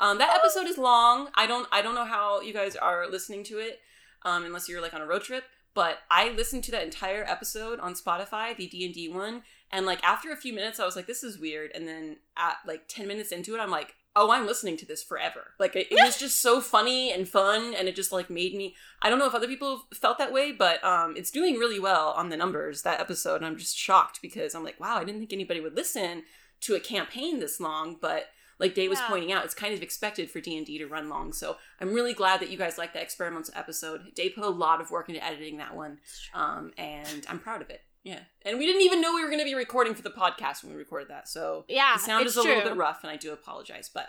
Um, 0.00 0.18
that 0.18 0.34
episode 0.34 0.66
is 0.66 0.78
long. 0.78 1.28
I 1.34 1.46
don't 1.46 1.68
I 1.72 1.82
don't 1.82 1.94
know 1.94 2.04
how 2.04 2.40
you 2.40 2.52
guys 2.52 2.76
are 2.76 3.08
listening 3.10 3.44
to 3.44 3.58
it, 3.58 3.80
um, 4.24 4.44
unless 4.44 4.68
you're 4.68 4.80
like 4.82 4.94
on 4.94 5.00
a 5.00 5.06
road 5.06 5.22
trip. 5.22 5.44
but 5.74 5.98
I 6.10 6.30
listened 6.30 6.64
to 6.64 6.70
that 6.72 6.82
entire 6.84 7.24
episode 7.24 7.78
on 7.80 7.94
Spotify, 7.94 8.56
the 8.56 8.66
D 8.66 8.84
and 8.84 8.94
D 8.94 9.08
one, 9.08 9.42
and 9.70 9.86
like 9.86 10.02
after 10.04 10.32
a 10.32 10.36
few 10.36 10.52
minutes, 10.52 10.80
I 10.80 10.84
was 10.86 10.96
like, 10.96 11.06
"This 11.06 11.22
is 11.22 11.38
weird," 11.38 11.70
and 11.74 11.86
then 11.86 12.16
at 12.36 12.56
like 12.66 12.82
ten 12.88 13.06
minutes 13.06 13.30
into 13.32 13.54
it, 13.54 13.60
I'm 13.60 13.70
like, 13.70 13.94
"Oh, 14.16 14.30
I'm 14.30 14.46
listening 14.46 14.76
to 14.78 14.86
this 14.86 15.02
forever." 15.02 15.52
Like 15.58 15.76
it, 15.76 15.88
it 15.90 15.98
was 16.04 16.18
just 16.18 16.40
so 16.40 16.60
funny 16.60 17.12
and 17.12 17.28
fun, 17.28 17.74
and 17.74 17.88
it 17.88 17.96
just 17.96 18.12
like 18.12 18.30
made 18.30 18.54
me. 18.54 18.74
I 19.02 19.10
don't 19.10 19.18
know 19.18 19.26
if 19.26 19.34
other 19.34 19.46
people 19.46 19.86
felt 19.94 20.18
that 20.18 20.32
way, 20.32 20.52
but 20.52 20.82
um, 20.84 21.14
it's 21.16 21.30
doing 21.30 21.56
really 21.56 21.80
well 21.80 22.10
on 22.10 22.28
the 22.28 22.36
numbers 22.36 22.82
that 22.82 23.00
episode, 23.00 23.36
and 23.36 23.46
I'm 23.46 23.56
just 23.58 23.76
shocked 23.76 24.20
because 24.22 24.54
I'm 24.54 24.64
like, 24.64 24.80
"Wow, 24.80 24.96
I 24.96 25.04
didn't 25.04 25.20
think 25.20 25.32
anybody 25.32 25.60
would 25.60 25.76
listen 25.76 26.24
to 26.62 26.74
a 26.74 26.80
campaign 26.80 27.40
this 27.40 27.60
long," 27.60 27.96
but 28.00 28.26
like 28.58 28.74
Day 28.74 28.88
was 28.88 29.00
pointing 29.02 29.32
out, 29.32 29.44
it's 29.44 29.54
kind 29.54 29.72
of 29.72 29.82
expected 29.82 30.30
for 30.30 30.40
D 30.40 30.56
and 30.56 30.66
D 30.66 30.78
to 30.78 30.86
run 30.86 31.08
long. 31.08 31.32
So 31.32 31.56
I'm 31.80 31.92
really 31.94 32.12
glad 32.14 32.40
that 32.40 32.50
you 32.50 32.58
guys 32.58 32.78
liked 32.78 32.94
that 32.94 33.02
experimental 33.02 33.54
episode. 33.56 34.14
Day 34.14 34.30
put 34.30 34.44
a 34.44 34.48
lot 34.48 34.80
of 34.80 34.90
work 34.90 35.08
into 35.08 35.24
editing 35.24 35.58
that 35.58 35.76
one, 35.76 35.98
um, 36.34 36.72
and 36.76 37.24
I'm 37.28 37.38
proud 37.38 37.62
of 37.62 37.70
it. 37.70 37.82
Yeah, 38.08 38.20
and 38.42 38.58
we 38.58 38.64
didn't 38.64 38.80
even 38.82 39.02
know 39.02 39.14
we 39.14 39.22
were 39.22 39.28
going 39.28 39.40
to 39.40 39.44
be 39.44 39.54
recording 39.54 39.94
for 39.94 40.00
the 40.02 40.10
podcast 40.10 40.62
when 40.64 40.72
we 40.72 40.78
recorded 40.78 41.08
that. 41.08 41.28
So 41.28 41.64
Yeah, 41.68 41.92
the 41.94 42.00
sound 42.00 42.26
is 42.26 42.36
a 42.36 42.42
true. 42.42 42.54
little 42.54 42.70
bit 42.70 42.78
rough, 42.78 43.00
and 43.02 43.10
I 43.10 43.16
do 43.16 43.32
apologize, 43.34 43.90
but 43.92 44.08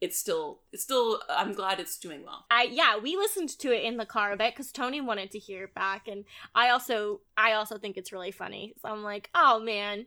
it's 0.00 0.16
still, 0.18 0.60
it's 0.72 0.82
still. 0.84 1.20
I'm 1.28 1.52
glad 1.52 1.80
it's 1.80 1.98
doing 1.98 2.24
well. 2.24 2.46
I 2.50 2.68
yeah, 2.70 2.98
we 2.98 3.16
listened 3.16 3.48
to 3.58 3.72
it 3.72 3.82
in 3.84 3.96
the 3.96 4.06
car 4.06 4.30
a 4.32 4.36
bit 4.36 4.52
because 4.54 4.70
Tony 4.70 5.00
wanted 5.00 5.32
to 5.32 5.38
hear 5.40 5.64
it 5.64 5.74
back, 5.74 6.06
and 6.06 6.24
I 6.54 6.68
also 6.70 7.20
I 7.36 7.52
also 7.54 7.78
think 7.78 7.96
it's 7.96 8.12
really 8.12 8.30
funny. 8.32 8.74
So 8.80 8.88
I'm 8.88 9.02
like, 9.02 9.28
oh 9.34 9.58
man, 9.60 10.06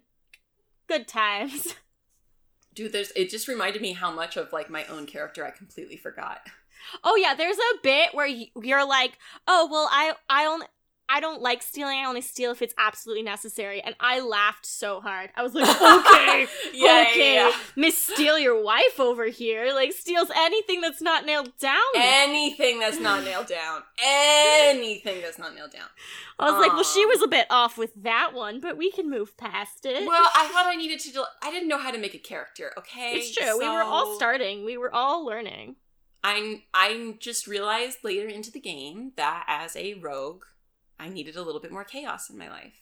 good 0.88 1.08
times. 1.08 1.76
Dude, 2.74 2.92
there's. 2.94 3.12
It 3.18 3.30
just 3.30 3.48
reminded 3.48 3.82
me 3.82 3.94
how 3.94 4.12
much 4.12 4.38
of 4.38 4.52
like 4.54 4.70
my 4.70 4.86
own 4.86 5.06
character 5.08 5.46
I 5.46 5.52
completely 5.52 5.98
forgot. 5.98 6.40
Oh 7.04 7.16
yeah, 7.16 7.34
there's 7.34 7.58
a 7.58 7.78
bit 7.82 8.14
where 8.14 8.28
you're 8.28 8.88
like, 8.88 9.18
oh 9.48 9.68
well, 9.72 9.88
I 9.92 10.14
I 10.30 10.46
only 10.46 10.68
I 11.08 11.20
don't 11.20 11.42
like 11.42 11.62
stealing. 11.62 12.00
I 12.00 12.06
only 12.06 12.22
steal 12.22 12.52
if 12.52 12.62
it's 12.62 12.74
absolutely 12.78 13.24
necessary, 13.24 13.82
and 13.82 13.96
I 14.00 14.20
laughed 14.20 14.66
so 14.66 15.02
hard. 15.02 15.30
I 15.36 15.44
was 15.44 15.54
like, 15.54 15.70
okay. 15.70 16.48
yeah, 16.74 17.06
okay, 17.10 17.36
yeah, 17.36 17.50
yeah. 17.50 17.56
Miss 17.76 17.98
Steal 17.98 18.40
Your 18.40 18.62
Wife 18.62 19.00
over 19.00 19.26
here, 19.26 19.72
like, 19.74 19.94
steals 19.94 20.30
anything 20.36 20.82
that's 20.82 21.02
not 21.02 21.26
nailed 21.26 21.56
down. 21.60 21.80
Anything 21.96 22.80
that's 22.80 23.00
not 23.00 23.24
nailed 23.24 23.48
down. 23.48 23.84
Anything 24.04 25.22
that's 25.22 25.38
not 25.38 25.54
nailed 25.54 25.72
down. 25.72 25.88
I 26.40 26.52
was 26.52 26.60
like, 26.60 26.74
well, 26.74 26.84
she 26.84 27.04
um, 27.04 27.10
was 27.10 27.22
a 27.22 27.28
bit 27.28 27.48
off 27.50 27.78
with 27.78 27.94
that 28.04 28.34
one, 28.34 28.60
but 28.60 28.76
we 28.78 28.92
can 28.92 29.10
move 29.10 29.38
past 29.38 29.86
it. 29.86 30.06
Well, 30.06 30.30
I 30.36 30.48
thought 30.48 30.66
I 30.66 30.76
needed 30.76 31.00
to. 31.02 31.12
do- 31.12 31.26
I 31.42 31.52
didn't 31.52 31.70
know 31.70 31.78
how 31.78 31.92
to 31.92 31.98
make 31.98 32.14
a 32.14 32.20
character. 32.20 32.74
Okay, 32.78 33.14
it's 33.14 33.34
true. 33.34 33.60
we 33.60 33.70
were 33.70 33.84
all 33.84 34.16
starting. 34.16 34.66
We 34.66 34.78
were 34.78 34.94
all 34.94 35.26
learning. 35.26 35.76
I'm. 36.24 36.64
I 36.74 37.16
just 37.20 37.48
realized 37.48 38.00
later 38.04 38.28
into 38.28 38.52
the 38.52 38.60
game 38.60 39.12
that 39.16 39.46
as 39.48 39.76
a 39.76 39.94
rogue, 39.94 40.44
I 41.00 41.10
needed 41.10 41.36
a 41.36 41.42
little 41.44 41.62
bit 41.62 41.72
more 41.72 41.84
chaos 41.84 42.30
in 42.30 42.38
my 42.38 42.50
life. 42.50 42.82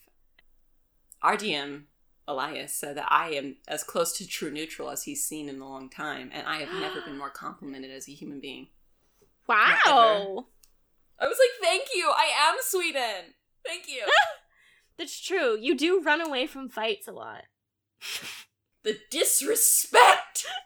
Our 1.22 1.36
DM 1.36 1.84
Elias 2.26 2.72
said 2.72 2.96
that 2.96 3.10
I 3.10 3.30
am 3.30 3.56
as 3.68 3.84
close 3.84 4.16
to 4.18 4.26
true 4.26 4.50
neutral 4.50 4.90
as 4.90 5.04
he's 5.04 5.24
seen 5.24 5.48
in 5.48 5.60
a 5.60 5.68
long 5.68 5.90
time, 5.90 6.30
and 6.32 6.46
I 6.46 6.58
have 6.58 6.72
never 6.80 7.00
been 7.00 7.18
more 7.18 7.30
complimented 7.30 7.90
as 7.90 8.08
a 8.08 8.12
human 8.12 8.40
being. 8.40 8.68
Wow. 9.46 10.46
I 11.18 11.26
was 11.26 11.38
like, 11.38 11.60
"Thank 11.60 11.88
you. 11.94 12.10
I 12.10 12.30
am 12.48 12.56
Sweden. 12.60 13.34
Thank 13.64 13.88
you." 13.88 14.06
That's 14.96 15.20
true. 15.20 15.58
You 15.58 15.76
do 15.76 16.02
run 16.02 16.20
away 16.20 16.46
from 16.46 16.68
fights 16.68 17.08
a 17.08 17.12
lot. 17.12 17.44
the 18.82 18.98
disrespect. 19.10 20.46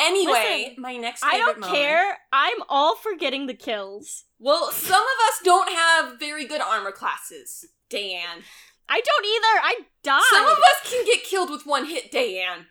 Anyway, 0.00 0.66
Listen, 0.68 0.82
my 0.82 0.96
next 0.96 1.24
I 1.24 1.38
don't 1.38 1.58
moment- 1.60 1.76
care. 1.76 2.18
I'm 2.32 2.58
all 2.68 2.96
for 2.96 3.14
getting 3.16 3.46
the 3.46 3.54
kills. 3.54 4.24
Well, 4.38 4.70
some 4.70 5.00
of 5.00 5.28
us 5.28 5.40
don't 5.44 5.72
have 5.72 6.18
very 6.20 6.46
good 6.46 6.60
armor 6.60 6.92
classes, 6.92 7.64
Dan. 7.90 8.42
I 8.88 9.00
don't 9.00 9.24
either. 9.24 9.60
I 9.62 9.74
die. 10.02 10.20
Some 10.30 10.46
of 10.46 10.58
us 10.58 10.90
can 10.90 11.04
get 11.04 11.24
killed 11.24 11.50
with 11.50 11.66
one 11.66 11.86
hit, 11.86 12.10
Dan. 12.10 12.66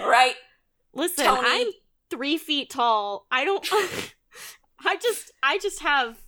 All 0.00 0.08
right. 0.08 0.34
Listen, 0.92 1.24
Tony. 1.26 1.46
I'm 1.48 1.66
three 2.10 2.38
feet 2.38 2.70
tall. 2.70 3.26
I 3.30 3.44
don't. 3.44 3.66
I 4.84 4.96
just, 4.96 5.32
I 5.42 5.58
just 5.58 5.80
have 5.82 6.18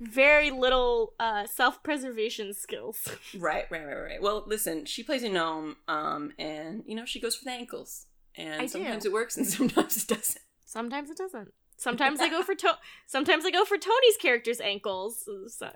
very 0.00 0.50
little 0.50 1.14
uh, 1.18 1.46
self-preservation 1.46 2.52
skills. 2.54 3.08
Right, 3.36 3.64
right, 3.70 3.84
right, 3.86 3.94
right. 4.02 4.22
Well, 4.22 4.44
listen, 4.46 4.84
she 4.84 5.02
plays 5.02 5.22
a 5.22 5.28
gnome, 5.28 5.76
um, 5.88 6.32
and 6.38 6.82
you 6.86 6.94
know 6.94 7.04
she 7.06 7.20
goes 7.20 7.34
for 7.36 7.44
the 7.44 7.50
ankles, 7.52 8.06
and 8.36 8.62
I 8.62 8.66
sometimes 8.66 9.02
do. 9.04 9.10
it 9.10 9.12
works 9.12 9.36
and 9.36 9.46
sometimes 9.58 9.96
it 9.96 10.08
doesn't. 10.08 10.38
Sometimes 10.64 11.10
it 11.10 11.16
doesn't. 11.16 11.52
Sometimes 11.78 12.20
I 12.20 12.28
go 12.30 12.42
for 12.42 12.54
to- 12.54 12.78
Sometimes 13.06 13.44
I 13.44 13.50
go 13.50 13.64
for 13.64 13.76
Tony's 13.76 14.16
character's 14.20 14.60
ankles 14.60 15.28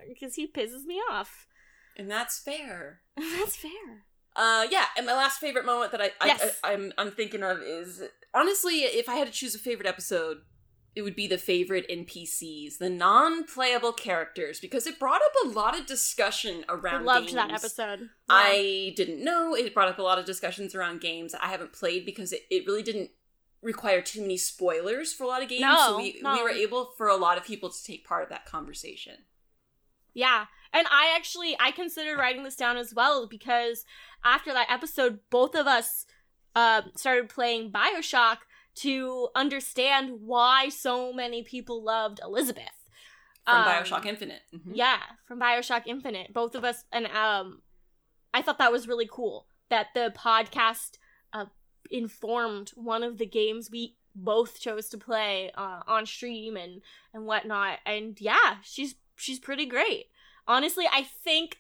because 0.09 0.35
he 0.37 0.47
pisses 0.47 0.85
me 0.85 1.01
off. 1.11 1.47
And 1.97 2.11
that's 2.11 2.39
fair. 2.39 3.01
That's 3.17 3.57
fair. 3.57 4.05
Uh, 4.35 4.67
yeah, 4.71 4.85
and 4.97 5.05
my 5.07 5.13
last 5.13 5.41
favorite 5.41 5.67
moment 5.67 5.93
that 5.93 6.01
I, 6.01 6.13
I, 6.21 6.27
Yes. 6.29 6.59
I 6.65 6.73
I'm 6.73 6.93
I'm 6.97 7.11
thinking 7.11 7.43
of 7.43 7.61
is 7.63 8.03
honestly, 8.33 8.83
if 8.85 9.09
I 9.09 9.17
had 9.17 9.27
to 9.27 9.33
choose 9.33 9.55
a 9.55 9.59
favorite 9.59 9.89
episode, 9.89 10.39
it 10.97 11.03
would 11.03 11.15
be 11.15 11.27
the 11.27 11.39
favorite 11.39 11.87
NPCs, 11.89 12.79
the 12.79 12.91
non-playable 12.91 13.93
characters, 13.93 14.59
because 14.59 14.87
it 14.87 14.99
brought 14.99 15.23
up 15.23 15.33
a 15.45 15.49
lot 15.49 15.79
of 15.79 15.87
discussion 15.87 16.65
around. 16.69 17.03
I 17.03 17.15
loved 17.15 17.35
that 17.35 17.49
games. 17.49 17.65
episode. 17.65 18.11
I 18.29 18.93
didn't 18.97 19.23
know 19.23 19.55
it 19.55 19.73
brought 19.73 19.89
up 19.89 19.99
a 19.99 20.03
lot 20.03 20.19
of 20.19 20.25
discussions 20.25 20.75
around 20.75 21.01
games 21.01 21.35
I 21.35 21.47
haven't 21.47 21.73
played 21.73 22.05
because 22.05 22.33
it, 22.33 22.43
it 22.51 22.67
really 22.67 22.83
didn't 22.83 23.11
require 23.63 24.01
too 24.01 24.21
many 24.21 24.37
spoilers 24.37 25.13
for 25.13 25.25
a 25.25 25.27
lot 25.29 25.43
of 25.43 25.49
games. 25.49 25.63
No, 25.63 25.87
so 25.87 25.97
we 25.99 26.19
no. 26.23 26.35
we 26.35 26.43
were 26.43 26.51
able 26.51 26.93
for 26.97 27.09
a 27.09 27.17
lot 27.17 27.39
of 27.39 27.45
people 27.45 27.71
to 27.71 27.85
take 27.85 28.07
part 28.07 28.25
of 28.25 28.29
that 28.31 28.47
conversation. 28.47 29.15
Yeah. 30.13 30.47
And 30.73 30.87
I 30.91 31.13
actually 31.15 31.57
I 31.61 31.71
considered 31.71 32.19
writing 32.19 32.43
this 32.43 32.57
down 32.57 32.77
as 32.77 32.95
well 32.95 33.27
because 33.29 33.85
after 34.25 34.53
that 34.53 34.71
episode, 34.71 35.21
both 35.31 35.55
of 35.55 35.67
us 35.67 36.07
uh, 36.55 36.83
started 36.97 37.29
playing 37.29 37.71
Bioshock 37.71 38.39
to 38.77 39.29
understand 39.35 40.21
why 40.23 40.69
so 40.69 41.13
many 41.13 41.43
people 41.43 41.83
loved 41.83 42.21
Elizabeth. 42.23 42.65
From 43.45 43.57
Um, 43.57 43.65
Bioshock 43.65 44.07
Infinite. 44.07 44.43
Mhm. 44.55 44.73
Yeah, 44.75 45.01
from 45.27 45.41
Bioshock 45.41 45.83
Infinite. 45.87 46.33
Both 46.33 46.55
of 46.55 46.65
us 46.65 46.85
and 46.93 47.07
um 47.09 47.63
I 48.33 48.43
thought 48.43 48.59
that 48.59 48.71
was 48.73 48.87
really 48.87 49.09
cool 49.11 49.47
that 49.71 49.89
the 49.95 50.13
podcast 50.17 50.99
uh 51.33 51.47
informed 51.91 52.71
one 52.77 53.03
of 53.03 53.19
the 53.19 53.27
games 53.27 53.71
we 53.71 53.97
both 54.15 54.61
chose 54.61 54.89
to 54.89 54.99
play 54.99 55.51
uh, 55.57 55.81
on 55.87 56.05
stream 56.07 56.57
and 56.57 56.83
and 57.13 57.27
whatnot. 57.27 57.79
And 57.87 58.21
yeah, 58.21 58.59
she's 58.63 58.95
she's 59.17 59.39
pretty 59.39 59.67
great. 59.67 60.07
Honestly, 60.47 60.87
I 60.91 61.03
think 61.03 61.59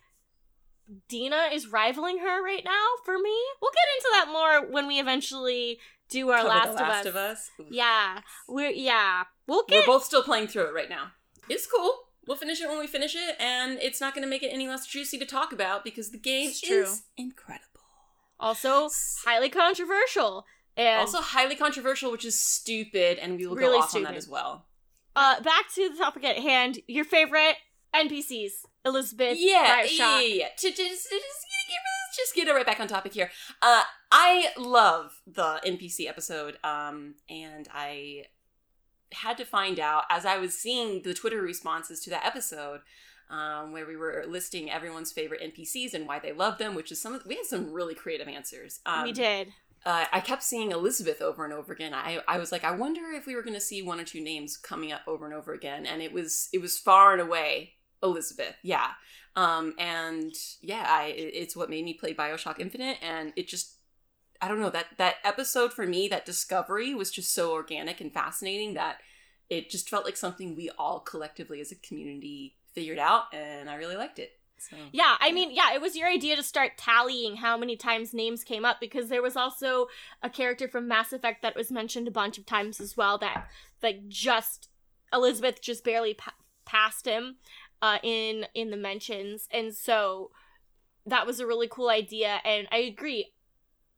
Dina 1.08 1.48
is 1.52 1.68
rivaling 1.68 2.18
her 2.18 2.42
right 2.42 2.64
now 2.64 2.86
for 3.04 3.18
me. 3.18 3.36
We'll 3.60 3.70
get 3.70 3.84
into 3.96 4.08
that 4.12 4.28
more 4.32 4.70
when 4.72 4.86
we 4.88 4.98
eventually 4.98 5.78
do 6.10 6.30
our 6.30 6.44
Last, 6.44 6.76
the 6.76 6.84
of, 6.84 6.90
Us. 6.90 7.06
of 7.06 7.16
Us. 7.16 7.50
Yeah, 7.70 8.20
we're 8.48 8.70
yeah. 8.70 9.24
We'll 9.46 9.64
get. 9.68 9.86
We're 9.86 9.94
both 9.94 10.04
still 10.04 10.22
playing 10.22 10.48
through 10.48 10.66
it 10.68 10.74
right 10.74 10.88
now. 10.90 11.12
It's 11.48 11.66
cool. 11.66 11.92
We'll 12.26 12.36
finish 12.36 12.60
it 12.60 12.68
when 12.68 12.78
we 12.78 12.86
finish 12.86 13.16
it, 13.16 13.36
and 13.40 13.78
it's 13.80 14.00
not 14.00 14.14
going 14.14 14.22
to 14.22 14.28
make 14.28 14.42
it 14.42 14.48
any 14.52 14.68
less 14.68 14.86
juicy 14.86 15.18
to 15.18 15.26
talk 15.26 15.52
about 15.52 15.82
because 15.84 16.10
the 16.10 16.18
game 16.18 16.50
It's 16.50 16.60
true. 16.60 16.82
is 16.82 17.02
incredible. 17.16 17.64
also 18.38 18.88
highly 19.24 19.48
controversial 19.48 20.44
and 20.76 21.00
Also 21.00 21.18
highly 21.18 21.56
controversial, 21.56 22.12
which 22.12 22.24
is 22.24 22.40
stupid, 22.40 23.18
and 23.18 23.36
we 23.38 23.46
will 23.46 23.56
Really 23.56 23.78
go 23.78 23.82
off 23.82 23.94
on 23.96 24.04
that 24.04 24.14
as 24.14 24.28
well. 24.28 24.66
Uh, 25.16 25.40
back 25.40 25.64
to 25.74 25.88
the 25.88 25.96
topic 25.96 26.24
at 26.24 26.38
hand. 26.38 26.78
Your 26.86 27.04
favorite 27.04 27.56
NPCs, 27.94 28.50
Elizabeth, 28.84 29.36
yeah, 29.40 29.82
yeah, 29.82 30.20
yeah, 30.20 30.20
yeah. 30.20 30.48
To 30.56 30.68
just, 30.68 30.78
to 30.78 30.84
just, 30.86 31.08
let's 31.12 31.44
just 32.16 32.34
get 32.34 32.48
it 32.48 32.52
right 32.52 32.66
back 32.66 32.80
on 32.80 32.88
topic 32.88 33.14
here. 33.14 33.30
Uh, 33.62 33.82
I 34.10 34.48
love 34.58 35.20
the 35.26 35.60
NPC 35.66 36.08
episode, 36.08 36.58
um, 36.64 37.14
and 37.28 37.68
I 37.72 38.24
had 39.12 39.36
to 39.38 39.44
find 39.44 39.80
out 39.80 40.04
as 40.10 40.24
I 40.24 40.38
was 40.38 40.56
seeing 40.56 41.02
the 41.02 41.14
Twitter 41.14 41.40
responses 41.42 42.00
to 42.00 42.10
that 42.10 42.24
episode. 42.24 42.80
Um, 43.28 43.70
where 43.70 43.86
we 43.86 43.96
were 43.96 44.24
listing 44.26 44.72
everyone's 44.72 45.12
favorite 45.12 45.40
NPCs 45.40 45.94
and 45.94 46.08
why 46.08 46.18
they 46.18 46.32
love 46.32 46.58
them, 46.58 46.74
which 46.74 46.90
is 46.90 47.00
some 47.00 47.14
of 47.14 47.24
we 47.24 47.36
had 47.36 47.44
some 47.46 47.72
really 47.72 47.94
creative 47.94 48.26
answers. 48.26 48.80
Um, 48.84 49.04
we 49.04 49.12
did. 49.12 49.52
uh, 49.86 50.06
I 50.12 50.18
kept 50.18 50.42
seeing 50.42 50.72
Elizabeth 50.72 51.22
over 51.22 51.44
and 51.44 51.54
over 51.54 51.72
again. 51.72 51.94
I, 51.94 52.22
I 52.26 52.38
was 52.38 52.50
like, 52.50 52.64
I 52.64 52.72
wonder 52.72 53.02
if 53.12 53.26
we 53.26 53.36
were 53.36 53.42
going 53.42 53.54
to 53.54 53.60
see 53.60 53.82
one 53.82 54.00
or 54.00 54.04
two 54.04 54.20
names 54.20 54.56
coming 54.56 54.90
up 54.90 55.02
over 55.06 55.26
and 55.26 55.34
over 55.34 55.52
again, 55.52 55.86
and 55.86 56.02
it 56.02 56.12
was 56.12 56.48
it 56.52 56.60
was 56.60 56.76
far 56.76 57.12
and 57.12 57.20
away 57.20 57.74
Elizabeth. 58.02 58.56
Yeah, 58.62 58.90
um, 59.36 59.74
and 59.78 60.34
yeah, 60.60 60.86
I 60.88 61.14
it's 61.16 61.56
what 61.56 61.70
made 61.70 61.84
me 61.84 61.94
play 61.94 62.14
Bioshock 62.14 62.58
Infinite, 62.58 62.98
and 63.02 63.32
it 63.36 63.48
just 63.48 63.76
I 64.40 64.48
don't 64.48 64.60
know 64.60 64.70
that 64.70 64.86
that 64.98 65.16
episode 65.24 65.72
for 65.72 65.86
me 65.86 66.08
that 66.08 66.24
discovery 66.24 66.94
was 66.94 67.10
just 67.10 67.34
so 67.34 67.52
organic 67.52 68.00
and 68.00 68.12
fascinating 68.12 68.74
that 68.74 68.98
it 69.48 69.68
just 69.68 69.90
felt 69.90 70.04
like 70.04 70.16
something 70.16 70.54
we 70.54 70.70
all 70.78 71.00
collectively 71.00 71.60
as 71.60 71.72
a 71.72 71.76
community 71.76 72.56
figured 72.74 72.98
out, 72.98 73.24
and 73.32 73.68
I 73.68 73.74
really 73.74 73.96
liked 73.96 74.18
it. 74.18 74.32
So 74.58 74.76
Yeah, 74.92 75.16
I 75.20 75.32
mean, 75.32 75.50
yeah, 75.52 75.72
it 75.74 75.80
was 75.80 75.96
your 75.96 76.08
idea 76.08 76.36
to 76.36 76.42
start 76.42 76.72
tallying 76.76 77.36
how 77.36 77.56
many 77.56 77.76
times 77.76 78.12
names 78.12 78.44
came 78.44 78.64
up 78.64 78.78
because 78.78 79.08
there 79.08 79.22
was 79.22 79.36
also 79.36 79.88
a 80.22 80.28
character 80.30 80.68
from 80.68 80.86
Mass 80.86 81.12
Effect 81.12 81.42
that 81.42 81.56
was 81.56 81.70
mentioned 81.70 82.06
a 82.06 82.12
bunch 82.12 82.36
of 82.38 82.46
times 82.46 82.80
as 82.80 82.96
well 82.96 83.18
that, 83.18 83.48
like, 83.82 84.06
just 84.08 84.68
Elizabeth 85.12 85.62
just 85.62 85.82
barely 85.82 86.14
pa- 86.14 86.34
passed 86.66 87.06
him. 87.06 87.36
Uh, 87.82 87.98
in 88.02 88.46
in 88.54 88.70
the 88.70 88.76
mentions, 88.76 89.48
and 89.50 89.74
so 89.74 90.30
that 91.06 91.26
was 91.26 91.40
a 91.40 91.46
really 91.46 91.68
cool 91.68 91.88
idea. 91.88 92.40
And 92.44 92.68
I 92.70 92.78
agree, 92.78 93.32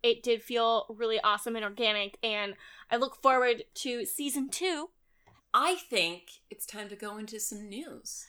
it 0.03 0.23
did 0.23 0.43
feel 0.43 0.87
really 0.89 1.21
awesome 1.21 1.57
and 1.57 1.65
organic. 1.65 2.19
And 2.23 2.55
I 2.91 2.97
look 2.97 3.21
forward 3.23 3.65
to 3.77 4.05
season 4.05 4.49
two. 4.49 4.91
I 5.55 5.75
think 5.75 6.23
it's 6.51 6.65
time 6.65 6.89
to 6.89 6.97
go 6.97 7.19
into 7.19 7.39
some 7.39 7.69
news. 7.69 8.27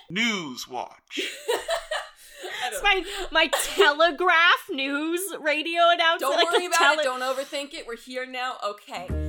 News 0.10 0.68
Watch. 0.68 1.20
I 2.40 2.68
It's 2.68 2.82
my 2.82 3.04
my 3.32 3.50
telegraph 3.74 4.68
news 4.70 5.20
radio 5.40 5.80
announcement. 5.92 6.20
Don't 6.20 6.36
like 6.36 6.52
worry 6.52 6.60
the 6.60 6.66
about 6.66 6.78
tele- 6.78 7.00
it. 7.00 7.04
Don't 7.04 7.20
overthink 7.20 7.74
it. 7.74 7.86
We're 7.86 7.96
here 7.96 8.26
now. 8.26 8.56
Okay. 8.64 9.27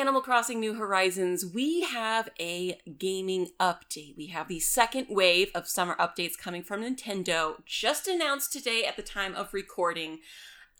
Animal 0.00 0.22
Crossing 0.22 0.60
New 0.60 0.72
Horizons, 0.72 1.44
we 1.44 1.82
have 1.82 2.30
a 2.40 2.80
gaming 2.96 3.48
update. 3.60 4.16
We 4.16 4.28
have 4.28 4.48
the 4.48 4.58
second 4.58 5.08
wave 5.10 5.50
of 5.54 5.68
summer 5.68 5.94
updates 6.00 6.38
coming 6.38 6.62
from 6.62 6.80
Nintendo, 6.80 7.56
just 7.66 8.08
announced 8.08 8.50
today 8.50 8.86
at 8.86 8.96
the 8.96 9.02
time 9.02 9.34
of 9.34 9.52
recording. 9.52 10.20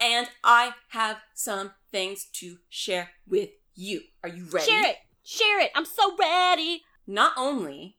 And 0.00 0.28
I 0.42 0.72
have 0.88 1.18
some 1.35 1.72
things 1.92 2.24
to 2.37 2.61
share 2.70 3.11
with 3.28 3.50
you. 3.74 4.04
Are 4.22 4.30
you 4.30 4.46
ready? 4.50 4.70
Share 4.70 4.87
it, 4.87 4.96
share 5.22 5.61
it. 5.61 5.70
I'm 5.74 5.85
so 5.85 6.16
ready. 6.16 6.85
Not 7.06 7.35
only 7.37 7.98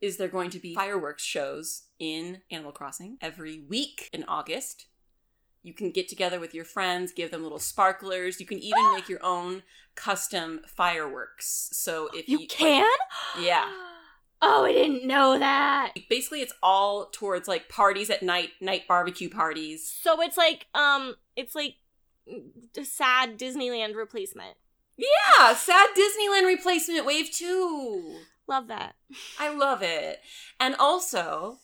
is 0.00 0.18
there 0.18 0.28
going 0.28 0.50
to 0.50 0.60
be 0.60 0.72
fireworks 0.72 1.24
shows 1.24 1.86
in 1.98 2.42
Animal 2.48 2.70
Crossing 2.70 3.18
every 3.20 3.64
week 3.68 4.08
in 4.12 4.22
August, 4.28 4.86
you 5.62 5.72
can 5.72 5.90
get 5.90 6.08
together 6.08 6.40
with 6.40 6.54
your 6.54 6.64
friends, 6.64 7.12
give 7.12 7.30
them 7.30 7.42
little 7.42 7.58
sparklers. 7.58 8.40
You 8.40 8.46
can 8.46 8.58
even 8.58 8.92
make 8.94 9.08
your 9.08 9.24
own 9.24 9.62
custom 9.94 10.60
fireworks. 10.66 11.70
So 11.72 12.08
if 12.14 12.28
you, 12.28 12.38
You 12.40 12.46
can? 12.48 12.88
yeah. 13.40 13.68
Oh, 14.44 14.64
I 14.64 14.72
didn't 14.72 15.06
know 15.06 15.38
that. 15.38 15.92
basically 16.08 16.40
it's 16.40 16.52
all 16.64 17.06
towards 17.12 17.46
like 17.46 17.68
parties 17.68 18.10
at 18.10 18.24
night, 18.24 18.48
night 18.60 18.88
barbecue 18.88 19.28
parties. 19.30 19.88
So 20.02 20.20
it's 20.20 20.36
like 20.36 20.66
um, 20.74 21.14
it's 21.36 21.54
like 21.54 21.76
a 22.76 22.84
sad 22.84 23.38
Disneyland 23.38 23.94
replacement. 23.94 24.56
Yeah, 24.96 25.54
sad 25.54 25.90
Disneyland 25.96 26.44
replacement 26.46 27.06
wave 27.06 27.30
2. 27.30 28.16
Love 28.48 28.66
that. 28.66 28.96
I 29.38 29.54
love 29.54 29.80
it. 29.80 30.18
And 30.58 30.74
also, 30.74 31.58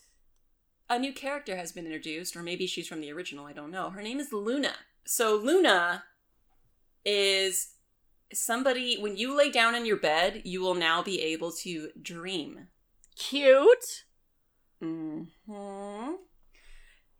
a 0.90 0.98
new 0.98 1.12
character 1.12 1.56
has 1.56 1.72
been 1.72 1.84
introduced, 1.86 2.36
or 2.36 2.42
maybe 2.42 2.66
she's 2.66 2.88
from 2.88 3.00
the 3.00 3.12
original, 3.12 3.46
I 3.46 3.52
don't 3.52 3.70
know. 3.70 3.90
Her 3.90 4.02
name 4.02 4.20
is 4.20 4.32
Luna. 4.32 4.74
So, 5.04 5.36
Luna 5.36 6.04
is 7.04 7.74
somebody, 8.32 8.96
when 8.98 9.16
you 9.16 9.36
lay 9.36 9.50
down 9.50 9.74
in 9.74 9.86
your 9.86 9.96
bed, 9.96 10.42
you 10.44 10.60
will 10.60 10.74
now 10.74 11.02
be 11.02 11.20
able 11.20 11.52
to 11.52 11.90
dream. 12.00 12.68
Cute. 13.16 14.04
hmm 14.80 15.22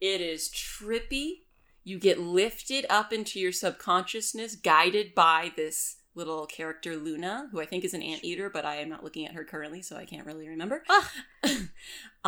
It 0.00 0.20
is 0.20 0.48
trippy. 0.48 1.42
You 1.85 1.98
get 1.98 2.20
lifted 2.20 2.85
up 2.90 3.12
into 3.12 3.40
your 3.40 3.52
subconsciousness, 3.52 4.57
guided 4.57 5.14
by 5.14 5.52
this 5.57 5.96
little 6.14 6.46
character 6.46 6.96
Luna, 6.96 7.48
who 7.50 7.61
I 7.61 7.64
think 7.64 7.85
is 7.85 7.94
an 7.94 8.02
anteater, 8.02 8.50
but 8.50 8.66
I 8.66 8.76
am 8.76 8.88
not 8.90 9.02
looking 9.04 9.24
at 9.26 9.35
her 9.35 9.44
currently, 9.44 9.81
so 9.81 9.96
I 9.96 10.04
can't 10.04 10.26
really 10.26 10.48
remember. 10.48 10.83
Ugh. 10.90 11.04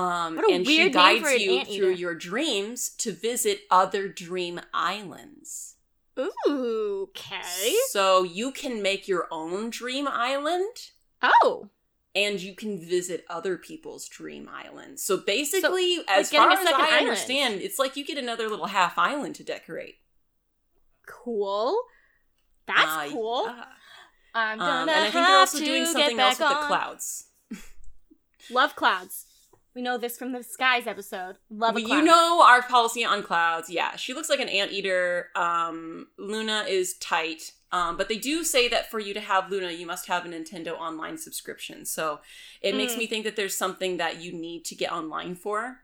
um, 0.00 0.38
and 0.50 0.66
she 0.66 0.90
guides 0.90 1.26
an 1.28 1.40
you 1.40 1.58
anteater. 1.58 1.84
through 1.86 1.94
your 1.94 2.14
dreams 2.14 2.88
to 2.98 3.12
visit 3.12 3.62
other 3.70 4.08
dream 4.08 4.60
islands. 4.72 5.76
Ooh, 6.18 7.08
okay. 7.10 7.74
So 7.90 8.22
you 8.24 8.52
can 8.52 8.82
make 8.82 9.08
your 9.08 9.26
own 9.30 9.70
dream 9.70 10.06
island 10.08 10.76
Oh, 11.22 11.68
and 12.14 12.40
you 12.40 12.54
can 12.54 12.78
visit 12.80 13.24
other 13.30 13.56
people's 13.56 14.08
dream 14.08 14.48
islands. 14.52 15.02
So 15.02 15.16
basically, 15.18 15.98
as 16.08 16.30
getting 16.30 16.48
far 16.50 16.58
as 16.58 16.66
I 16.66 16.72
island. 16.72 16.98
understand, 17.00 17.60
it's 17.62 17.78
like 17.78 17.96
you 17.96 18.04
get 18.04 18.18
another 18.18 18.48
little 18.48 18.66
half 18.66 18.98
island 18.98 19.34
to 19.36 19.44
decorate. 19.44 19.96
cool. 21.06 21.82
That's 22.66 22.82
Uh, 22.86 23.08
cool. 23.10 23.44
yeah. 23.46 23.64
I'm 24.34 24.60
Um, 24.60 24.66
gonna 24.66 24.80
and 24.80 24.90
I 24.90 25.10
think 25.10 25.26
they're 25.26 25.36
also 25.36 25.58
doing 25.58 25.86
something 25.86 26.20
else 26.20 26.38
with 26.38 26.48
the 26.48 26.54
clouds. 26.66 27.26
Love 28.50 28.76
clouds. 28.76 29.26
We 29.74 29.82
know 29.82 29.98
this 29.98 30.18
from 30.18 30.32
the 30.32 30.42
skies 30.42 30.86
episode. 30.86 31.36
Love 31.48 31.76
a 31.76 31.80
cloud. 31.82 31.96
you 31.98 32.02
know 32.04 32.42
our 32.44 32.62
policy 32.62 33.04
on 33.04 33.22
clouds. 33.22 33.70
Yeah, 33.70 33.94
she 33.96 34.14
looks 34.14 34.28
like 34.28 34.40
an 34.40 34.48
anteater. 34.48 35.28
Um, 35.36 36.08
Luna 36.18 36.64
is 36.68 36.94
tight. 36.98 37.52
Um, 37.72 37.96
but 37.96 38.08
they 38.08 38.18
do 38.18 38.42
say 38.42 38.68
that 38.68 38.90
for 38.90 38.98
you 38.98 39.14
to 39.14 39.20
have 39.20 39.48
Luna, 39.48 39.70
you 39.70 39.86
must 39.86 40.08
have 40.08 40.24
a 40.26 40.28
Nintendo 40.28 40.72
Online 40.76 41.16
subscription. 41.16 41.84
So 41.84 42.18
it 42.60 42.74
makes 42.74 42.94
Mm. 42.94 42.98
me 42.98 43.06
think 43.06 43.24
that 43.24 43.36
there's 43.36 43.56
something 43.56 43.98
that 43.98 44.20
you 44.20 44.32
need 44.32 44.64
to 44.64 44.74
get 44.74 44.90
online 44.90 45.36
for. 45.36 45.82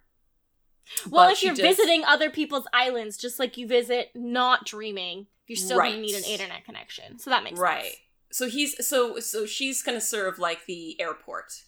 Well, 1.09 1.27
But 1.29 1.35
if 1.35 1.43
you're 1.45 1.55
does- 1.55 1.77
visiting 1.77 2.05
other 2.05 2.29
people's 2.29 2.67
islands, 2.73 3.17
just 3.17 3.39
like 3.39 3.57
you 3.57 3.69
visit 3.69 4.11
not 4.17 4.65
dreaming, 4.65 5.29
you're 5.47 5.57
still 5.57 5.79
Right. 5.79 5.91
gonna 5.91 6.03
need 6.03 6.17
an 6.17 6.25
internet 6.25 6.65
connection. 6.65 7.21
So 7.21 7.31
that 7.31 7.45
makes 7.45 7.59
right. 7.59 7.85
sense. 7.85 7.97
So 8.33 8.49
he's 8.49 8.85
so 8.87 9.21
so 9.21 9.47
she's 9.47 9.81
gonna 9.83 10.01
serve 10.01 10.41
like 10.41 10.67
the 10.67 11.01
airport. 11.01 11.63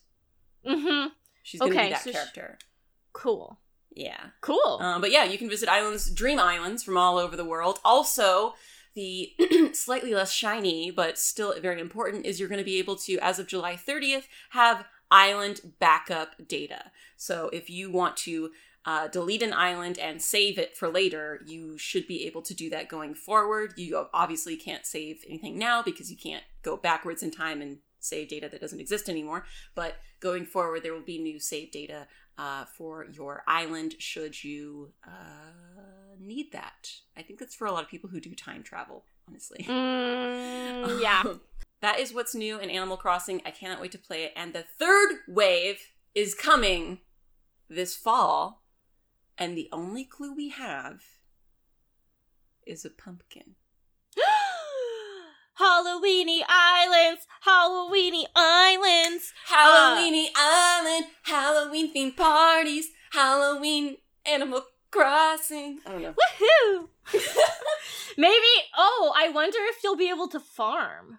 Mm-hmm. 0.66 1.08
She's 1.48 1.60
gonna 1.60 1.72
Okay, 1.72 1.84
be 1.86 1.90
that 1.90 2.02
so 2.04 2.12
character. 2.12 2.58
Cool. 3.14 3.58
yeah. 3.94 4.26
Cool. 4.42 4.78
Um, 4.80 5.00
but 5.00 5.10
yeah, 5.10 5.24
you 5.24 5.38
can 5.38 5.48
visit 5.48 5.68
islands, 5.68 6.10
dream 6.10 6.38
islands 6.38 6.82
from 6.84 6.96
all 6.98 7.16
over 7.18 7.36
the 7.36 7.44
world. 7.44 7.78
Also, 7.84 8.54
the 8.94 9.32
slightly 9.72 10.14
less 10.14 10.30
shiny 10.32 10.90
but 10.90 11.18
still 11.18 11.54
very 11.60 11.80
important 11.80 12.26
is 12.26 12.38
you're 12.38 12.48
going 12.50 12.58
to 12.58 12.64
be 12.64 12.78
able 12.78 12.96
to, 12.96 13.18
as 13.18 13.38
of 13.38 13.46
July 13.46 13.74
30th, 13.76 14.24
have 14.50 14.84
island 15.10 15.60
backup 15.80 16.46
data. 16.46 16.90
So 17.16 17.48
if 17.52 17.70
you 17.70 17.90
want 17.90 18.16
to 18.18 18.50
uh, 18.84 19.08
delete 19.08 19.42
an 19.42 19.52
island 19.54 19.98
and 19.98 20.20
save 20.20 20.58
it 20.58 20.76
for 20.76 20.88
later, 20.88 21.40
you 21.46 21.78
should 21.78 22.06
be 22.06 22.26
able 22.26 22.42
to 22.42 22.54
do 22.54 22.68
that 22.70 22.88
going 22.88 23.14
forward. 23.14 23.72
You 23.76 24.06
obviously 24.12 24.56
can't 24.56 24.84
save 24.86 25.24
anything 25.26 25.58
now 25.58 25.82
because 25.82 26.10
you 26.10 26.16
can't 26.16 26.44
go 26.62 26.76
backwards 26.76 27.22
in 27.22 27.30
time 27.30 27.62
and 27.62 27.78
save 28.00 28.28
data 28.28 28.48
that 28.48 28.60
doesn't 28.60 28.80
exist 28.80 29.08
anymore. 29.08 29.44
But 29.74 29.96
going 30.20 30.46
forward, 30.46 30.82
there 30.82 30.94
will 30.94 31.00
be 31.00 31.18
new 31.18 31.38
save 31.40 31.70
data 31.70 32.06
uh, 32.38 32.64
for 32.64 33.06
your 33.10 33.42
island 33.46 33.94
should 33.98 34.42
you 34.44 34.92
uh, 35.06 36.10
need 36.20 36.52
that. 36.52 36.92
I 37.16 37.22
think 37.22 37.38
that's 37.38 37.54
for 37.54 37.66
a 37.66 37.72
lot 37.72 37.82
of 37.82 37.88
people 37.88 38.10
who 38.10 38.20
do 38.20 38.34
time 38.34 38.62
travel, 38.62 39.04
honestly. 39.28 39.64
Mm, 39.68 41.00
yeah. 41.02 41.22
that 41.80 41.98
is 41.98 42.14
what's 42.14 42.34
new 42.34 42.58
in 42.58 42.70
Animal 42.70 42.96
Crossing. 42.96 43.42
I 43.44 43.50
cannot 43.50 43.80
wait 43.80 43.92
to 43.92 43.98
play 43.98 44.24
it. 44.24 44.32
And 44.36 44.52
the 44.52 44.64
third 44.78 45.18
wave 45.26 45.78
is 46.14 46.34
coming 46.34 47.00
this 47.68 47.96
fall. 47.96 48.62
And 49.36 49.56
the 49.56 49.68
only 49.72 50.04
clue 50.04 50.34
we 50.34 50.48
have 50.48 51.02
is 52.66 52.84
a 52.84 52.90
pumpkin. 52.90 53.54
Halloweeny 55.60 56.40
Islands, 56.48 57.26
Halloweeny 57.46 58.24
Islands. 58.34 59.32
Halloweeny 59.50 60.26
Island, 60.36 61.06
Halloween 61.22 61.92
themed 61.94 62.16
parties, 62.16 62.88
Halloween 63.10 63.96
Animal 64.24 64.62
Crossing. 64.90 65.80
I 65.86 65.92
don't 65.92 66.02
know. 66.02 66.14
Woohoo! 66.14 66.88
Maybe. 68.16 68.46
Oh, 68.76 69.12
I 69.16 69.28
wonder 69.28 69.58
if 69.62 69.76
you'll 69.82 69.96
be 69.96 70.10
able 70.10 70.28
to 70.28 70.40
farm. 70.40 71.18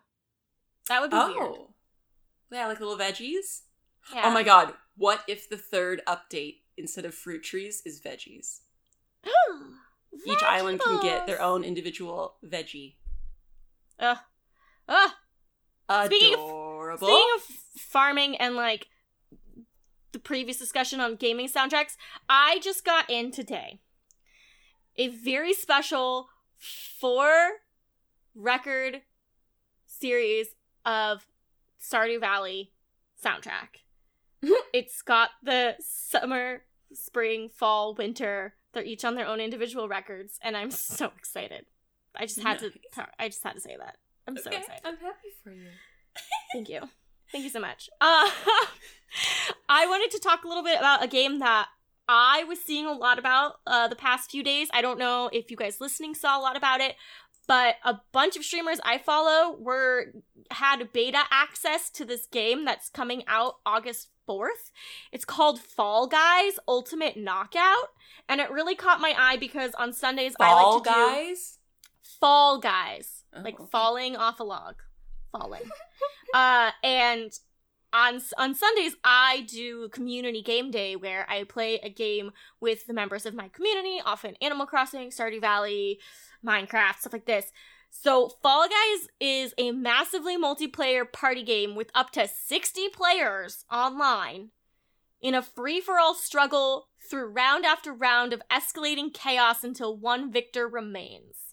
That 0.87 1.01
would 1.01 1.11
be 1.11 1.17
weird. 1.17 1.37
Oh. 1.37 1.69
Yeah, 2.51 2.67
like 2.67 2.79
little 2.79 2.97
veggies. 2.97 3.61
Yeah. 4.13 4.23
Oh 4.25 4.31
my 4.31 4.43
god, 4.43 4.73
what 4.97 5.23
if 5.27 5.49
the 5.49 5.57
third 5.57 6.01
update 6.07 6.61
instead 6.77 7.05
of 7.05 7.13
fruit 7.13 7.43
trees 7.43 7.81
is 7.85 8.01
veggies? 8.01 8.61
Each 10.25 10.41
island 10.41 10.81
can 10.81 11.01
get 11.01 11.27
their 11.27 11.41
own 11.41 11.63
individual 11.63 12.35
veggie. 12.43 12.95
Uh, 14.89 15.09
uh, 15.87 16.05
Speaking 16.07 16.33
of- 16.33 16.97
speaking 16.99 17.27
of 17.35 17.41
farming 17.77 18.35
and 18.37 18.55
like 18.55 18.87
the 20.11 20.19
previous 20.19 20.57
discussion 20.57 20.99
on 20.99 21.15
gaming 21.15 21.47
soundtracks, 21.47 21.95
I 22.27 22.59
just 22.59 22.83
got 22.83 23.09
in 23.09 23.31
today 23.31 23.79
a 24.97 25.07
very 25.09 25.53
special 25.53 26.29
four 26.57 27.29
record 28.35 29.03
series 29.85 30.47
of 30.85 31.27
Stardew 31.81 32.19
Valley 32.19 32.71
soundtrack. 33.23 33.83
it's 34.73 35.01
got 35.03 35.29
the 35.43 35.75
summer, 35.79 36.63
spring, 36.93 37.49
fall, 37.53 37.93
winter. 37.93 38.55
They're 38.73 38.83
each 38.83 39.05
on 39.05 39.15
their 39.15 39.27
own 39.27 39.39
individual 39.39 39.87
records, 39.87 40.39
and 40.41 40.55
I'm 40.57 40.71
so 40.71 41.11
excited. 41.17 41.65
I 42.15 42.25
just 42.25 42.39
had 42.41 42.61
Nice. 42.61 42.71
to. 42.95 43.07
I 43.19 43.27
just 43.27 43.43
had 43.43 43.53
to 43.53 43.61
say 43.61 43.75
that. 43.77 43.97
I'm 44.29 44.37
so 44.37 44.49
Okay, 44.49 44.59
excited. 44.59 44.81
I'm 44.85 44.97
happy 44.97 45.29
for 45.43 45.51
you. 45.51 45.67
Thank 46.53 46.69
you. 46.69 46.81
Thank 47.31 47.43
you 47.43 47.49
so 47.49 47.59
much. 47.59 47.89
Uh, 47.99 48.29
I 49.69 49.85
wanted 49.87 50.11
to 50.11 50.19
talk 50.19 50.43
a 50.43 50.47
little 50.47 50.63
bit 50.63 50.79
about 50.79 51.03
a 51.03 51.07
game 51.07 51.39
that 51.39 51.67
I 52.07 52.43
was 52.45 52.59
seeing 52.59 52.85
a 52.85 52.93
lot 52.93 53.19
about 53.19 53.55
uh, 53.67 53.87
the 53.87 53.95
past 53.95 54.31
few 54.31 54.43
days. 54.43 54.67
I 54.73 54.81
don't 54.81 54.97
know 54.99 55.29
if 55.31 55.51
you 55.51 55.57
guys 55.57 55.79
listening 55.79 56.15
saw 56.15 56.39
a 56.39 56.41
lot 56.41 56.57
about 56.57 56.81
it, 56.81 56.95
but 57.47 57.75
a 57.83 57.99
bunch 58.11 58.35
of 58.35 58.43
streamers 58.43 58.79
I 58.83 58.97
follow 58.97 59.55
were 59.59 60.13
had 60.51 60.91
beta 60.91 61.23
access 61.31 61.89
to 61.91 62.05
this 62.05 62.25
game 62.25 62.65
that's 62.65 62.89
coming 62.89 63.23
out 63.27 63.55
August 63.65 64.09
4th. 64.27 64.71
It's 65.11 65.25
called 65.25 65.59
Fall 65.59 66.07
Guys 66.07 66.53
Ultimate 66.67 67.15
Knockout, 67.17 67.89
and 68.27 68.41
it 68.41 68.49
really 68.51 68.75
caught 68.75 69.01
my 69.01 69.13
eye 69.17 69.37
because 69.37 69.73
on 69.75 69.93
Sundays 69.93 70.35
I 70.39 70.47
Fall 70.47 70.73
like 70.75 70.83
to 70.83 70.89
do 70.89 70.95
guys. 70.95 71.57
Fall 72.19 72.59
Guys, 72.59 73.18
Oh, 73.33 73.41
like 73.41 73.59
okay. 73.59 73.69
falling 73.71 74.15
off 74.15 74.39
a 74.39 74.43
log, 74.43 74.75
falling. 75.31 75.69
uh, 76.33 76.71
and 76.83 77.31
on 77.91 78.21
on 78.37 78.53
Sundays 78.53 78.95
I 79.03 79.45
do 79.47 79.89
community 79.89 80.41
game 80.41 80.71
day 80.71 80.95
where 80.95 81.29
I 81.29 81.43
play 81.43 81.79
a 81.81 81.89
game 81.89 82.31
with 82.59 82.85
the 82.85 82.93
members 82.93 83.25
of 83.25 83.33
my 83.33 83.47
community, 83.49 84.01
often 84.03 84.35
Animal 84.41 84.65
Crossing, 84.65 85.09
Stardew 85.09 85.41
Valley, 85.41 85.99
Minecraft, 86.45 86.99
stuff 86.99 87.13
like 87.13 87.25
this. 87.25 87.51
So 87.89 88.29
Fall 88.43 88.67
Guys 88.67 89.07
is 89.19 89.53
a 89.57 89.71
massively 89.71 90.37
multiplayer 90.37 91.11
party 91.11 91.43
game 91.43 91.75
with 91.75 91.89
up 91.95 92.11
to 92.11 92.27
60 92.27 92.89
players 92.89 93.65
online 93.71 94.49
in 95.21 95.33
a 95.33 95.41
free-for-all 95.41 96.13
struggle 96.13 96.89
through 97.09 97.25
round 97.25 97.65
after 97.65 97.91
round 97.91 98.31
of 98.31 98.41
escalating 98.51 99.13
chaos 99.13 99.63
until 99.63 99.97
one 99.97 100.31
victor 100.31 100.67
remains. 100.67 101.48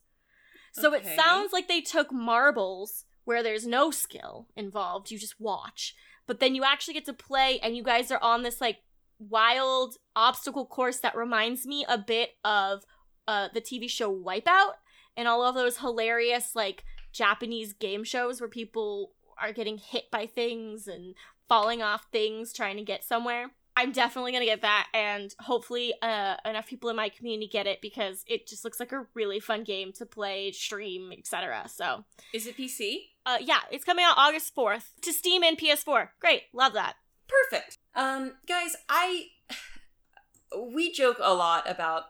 So 0.80 0.94
Okay. 0.94 0.98
it 1.12 1.16
sounds 1.16 1.52
like 1.52 1.68
they 1.68 1.80
took 1.80 2.12
marbles 2.12 3.04
where 3.24 3.42
there's 3.42 3.66
no 3.66 3.90
skill 3.90 4.46
involved, 4.56 5.10
you 5.10 5.18
just 5.18 5.40
watch. 5.40 5.94
But 6.26 6.38
then 6.40 6.54
you 6.54 6.64
actually 6.64 6.94
get 6.94 7.04
to 7.06 7.12
play 7.12 7.58
and 7.62 7.76
you 7.76 7.82
guys 7.82 8.10
are 8.10 8.22
on 8.22 8.42
this 8.42 8.60
like 8.60 8.78
wild 9.18 9.96
obstacle 10.14 10.66
course 10.66 10.98
that 11.00 11.16
reminds 11.16 11.66
me 11.66 11.84
a 11.88 11.96
bit 11.96 12.30
of 12.44 12.84
uh 13.26 13.48
the 13.54 13.60
TV 13.62 13.88
show 13.88 14.14
Wipeout 14.14 14.74
and 15.16 15.26
all 15.26 15.42
of 15.42 15.54
those 15.54 15.78
hilarious 15.78 16.54
like 16.54 16.84
Japanese 17.12 17.72
game 17.72 18.04
shows 18.04 18.40
where 18.40 18.48
people 18.50 19.12
are 19.40 19.52
getting 19.52 19.78
hit 19.78 20.10
by 20.10 20.26
things 20.26 20.86
and 20.86 21.14
falling 21.48 21.80
off 21.82 22.06
things 22.12 22.52
trying 22.52 22.76
to 22.76 22.82
get 22.84 23.04
somewhere. 23.04 23.50
I'm 23.76 23.92
definitely 23.92 24.32
gonna 24.32 24.46
get 24.46 24.62
that, 24.62 24.88
and 24.94 25.34
hopefully, 25.40 25.92
uh, 26.00 26.36
enough 26.46 26.66
people 26.66 26.88
in 26.88 26.96
my 26.96 27.10
community 27.10 27.46
get 27.46 27.66
it 27.66 27.80
because 27.82 28.24
it 28.26 28.46
just 28.46 28.64
looks 28.64 28.80
like 28.80 28.92
a 28.92 29.06
really 29.14 29.38
fun 29.38 29.64
game 29.64 29.92
to 29.94 30.06
play, 30.06 30.50
stream, 30.52 31.12
etc. 31.12 31.66
So, 31.68 32.04
Is 32.32 32.46
it 32.46 32.56
PC? 32.56 33.10
uh, 33.26 33.38
yeah, 33.40 33.60
it's 33.70 33.84
coming 33.84 34.04
out 34.04 34.16
August 34.16 34.54
4th 34.56 34.92
to 35.02 35.12
Steam 35.12 35.42
and 35.42 35.58
PS4. 35.58 36.08
Great, 36.20 36.44
love 36.54 36.72
that. 36.72 36.94
Perfect. 37.28 37.78
Um, 37.94 38.34
guys, 38.48 38.76
I 38.88 39.26
we 40.72 40.90
joke 40.92 41.18
a 41.20 41.34
lot 41.34 41.68
about 41.68 42.04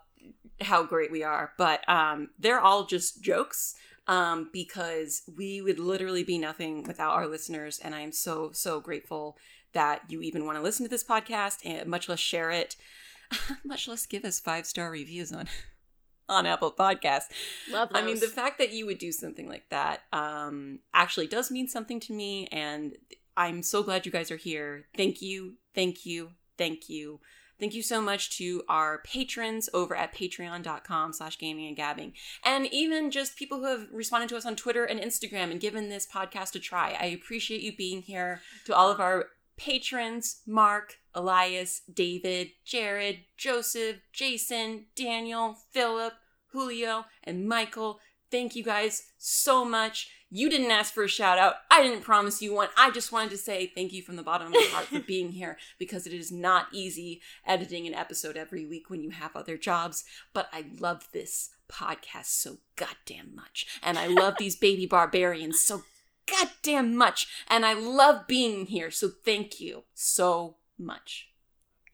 how 0.60 0.84
great 0.84 1.10
we 1.10 1.22
are, 1.22 1.52
but 1.58 1.86
um, 1.88 2.30
they're 2.38 2.60
all 2.60 2.86
just 2.86 3.22
jokes. 3.22 3.74
Um, 4.08 4.50
because 4.52 5.22
we 5.36 5.60
would 5.60 5.80
literally 5.80 6.22
be 6.22 6.38
nothing 6.38 6.84
without 6.84 7.14
our 7.14 7.26
listeners, 7.26 7.80
and 7.82 7.92
I 7.92 8.00
am 8.00 8.12
so 8.12 8.50
so 8.52 8.80
grateful 8.80 9.36
that 9.72 10.02
you 10.08 10.22
even 10.22 10.46
want 10.46 10.56
to 10.56 10.62
listen 10.62 10.84
to 10.84 10.90
this 10.90 11.02
podcast, 11.02 11.58
and 11.64 11.88
much 11.88 12.08
less 12.08 12.20
share 12.20 12.50
it, 12.52 12.76
much 13.64 13.88
less 13.88 14.06
give 14.06 14.24
us 14.24 14.38
five 14.38 14.66
star 14.66 14.90
reviews 14.90 15.32
on 15.32 15.48
on 16.28 16.46
Apple 16.46 16.72
Podcasts. 16.72 17.28
Love 17.70 17.90
those. 17.90 18.02
I 18.02 18.04
mean, 18.04 18.20
the 18.20 18.26
fact 18.26 18.58
that 18.58 18.72
you 18.72 18.86
would 18.86 18.98
do 18.98 19.12
something 19.12 19.48
like 19.48 19.68
that 19.70 20.02
um, 20.12 20.80
actually 20.94 21.26
does 21.26 21.50
mean 21.50 21.68
something 21.68 22.00
to 22.00 22.12
me, 22.12 22.48
and 22.52 22.96
I'm 23.36 23.62
so 23.62 23.82
glad 23.82 24.06
you 24.06 24.12
guys 24.12 24.30
are 24.30 24.36
here. 24.36 24.86
Thank 24.96 25.20
you, 25.20 25.54
thank 25.74 26.06
you, 26.06 26.30
thank 26.58 26.88
you. 26.88 27.20
Thank 27.58 27.74
you 27.74 27.82
so 27.82 28.00
much 28.02 28.36
to 28.38 28.62
our 28.68 28.98
patrons 28.98 29.68
over 29.72 29.96
at 29.96 30.14
patreon.com 30.14 31.12
slash 31.12 31.38
gaming 31.38 31.66
and 31.66 31.76
gabbing. 31.76 32.12
And 32.44 32.66
even 32.72 33.10
just 33.10 33.36
people 33.36 33.58
who 33.58 33.66
have 33.66 33.88
responded 33.90 34.28
to 34.30 34.36
us 34.36 34.44
on 34.44 34.56
Twitter 34.56 34.84
and 34.84 35.00
Instagram 35.00 35.50
and 35.50 35.60
given 35.60 35.88
this 35.88 36.06
podcast 36.06 36.54
a 36.54 36.58
try. 36.58 36.96
I 37.00 37.06
appreciate 37.06 37.62
you 37.62 37.74
being 37.74 38.02
here. 38.02 38.40
To 38.66 38.74
all 38.74 38.90
of 38.90 39.00
our 39.00 39.26
patrons, 39.56 40.42
Mark, 40.46 40.96
Elias, 41.14 41.80
David, 41.92 42.50
Jared, 42.64 43.20
Joseph, 43.36 43.96
Jason, 44.12 44.86
Daniel, 44.94 45.56
Philip, 45.70 46.12
Julio, 46.52 47.06
and 47.24 47.48
Michael. 47.48 48.00
Thank 48.30 48.56
you 48.56 48.62
guys 48.62 49.04
so 49.18 49.64
much. 49.64 50.10
You 50.30 50.50
didn't 50.50 50.72
ask 50.72 50.92
for 50.92 51.04
a 51.04 51.08
shout 51.08 51.38
out. 51.38 51.54
I 51.70 51.82
didn't 51.82 52.02
promise 52.02 52.42
you 52.42 52.52
one. 52.52 52.68
I 52.76 52.90
just 52.90 53.12
wanted 53.12 53.30
to 53.30 53.36
say 53.36 53.70
thank 53.74 53.92
you 53.92 54.02
from 54.02 54.16
the 54.16 54.24
bottom 54.24 54.48
of 54.48 54.54
my 54.54 54.68
heart 54.72 54.86
for 54.86 55.00
being 55.06 55.32
here 55.32 55.56
because 55.78 56.06
it 56.06 56.12
is 56.12 56.32
not 56.32 56.66
easy 56.72 57.20
editing 57.46 57.86
an 57.86 57.94
episode 57.94 58.36
every 58.36 58.66
week 58.66 58.90
when 58.90 59.02
you 59.02 59.10
have 59.10 59.36
other 59.36 59.56
jobs. 59.56 60.04
But 60.34 60.48
I 60.52 60.66
love 60.80 61.08
this 61.12 61.50
podcast 61.68 62.26
so 62.26 62.58
goddamn 62.74 63.34
much. 63.36 63.66
And 63.82 63.98
I 63.98 64.08
love 64.08 64.34
these 64.38 64.56
baby 64.56 64.86
barbarians 64.90 65.60
so 65.60 65.84
goddamn 66.26 66.96
much. 66.96 67.28
And 67.48 67.64
I 67.64 67.74
love 67.74 68.26
being 68.26 68.66
here. 68.66 68.90
So 68.90 69.08
thank 69.08 69.60
you 69.60 69.84
so 69.94 70.56
much. 70.76 71.28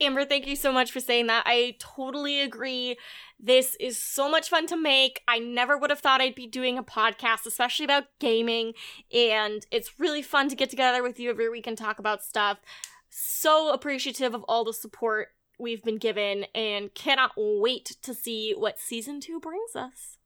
Amber, 0.02 0.24
thank 0.24 0.46
you 0.46 0.56
so 0.56 0.72
much 0.72 0.90
for 0.90 1.00
saying 1.00 1.28
that. 1.28 1.44
I 1.46 1.76
totally 1.78 2.40
agree. 2.40 2.96
This 3.38 3.76
is 3.78 3.96
so 3.96 4.28
much 4.28 4.48
fun 4.48 4.66
to 4.66 4.76
make. 4.76 5.22
I 5.28 5.38
never 5.38 5.78
would 5.78 5.90
have 5.90 6.00
thought 6.00 6.20
I'd 6.20 6.34
be 6.34 6.46
doing 6.46 6.76
a 6.76 6.82
podcast, 6.82 7.46
especially 7.46 7.84
about 7.84 8.04
gaming. 8.18 8.72
And 9.12 9.64
it's 9.70 10.00
really 10.00 10.22
fun 10.22 10.48
to 10.48 10.56
get 10.56 10.70
together 10.70 11.02
with 11.02 11.20
you 11.20 11.30
every 11.30 11.48
week 11.48 11.66
and 11.66 11.78
talk 11.78 11.98
about 11.98 12.24
stuff. 12.24 12.58
So 13.10 13.72
appreciative 13.72 14.34
of 14.34 14.44
all 14.44 14.64
the 14.64 14.72
support 14.72 15.28
we've 15.58 15.82
been 15.82 15.98
given 15.98 16.46
and 16.54 16.92
cannot 16.94 17.32
wait 17.36 17.96
to 18.02 18.14
see 18.14 18.54
what 18.56 18.80
season 18.80 19.20
two 19.20 19.38
brings 19.38 19.76
us. 19.76 20.18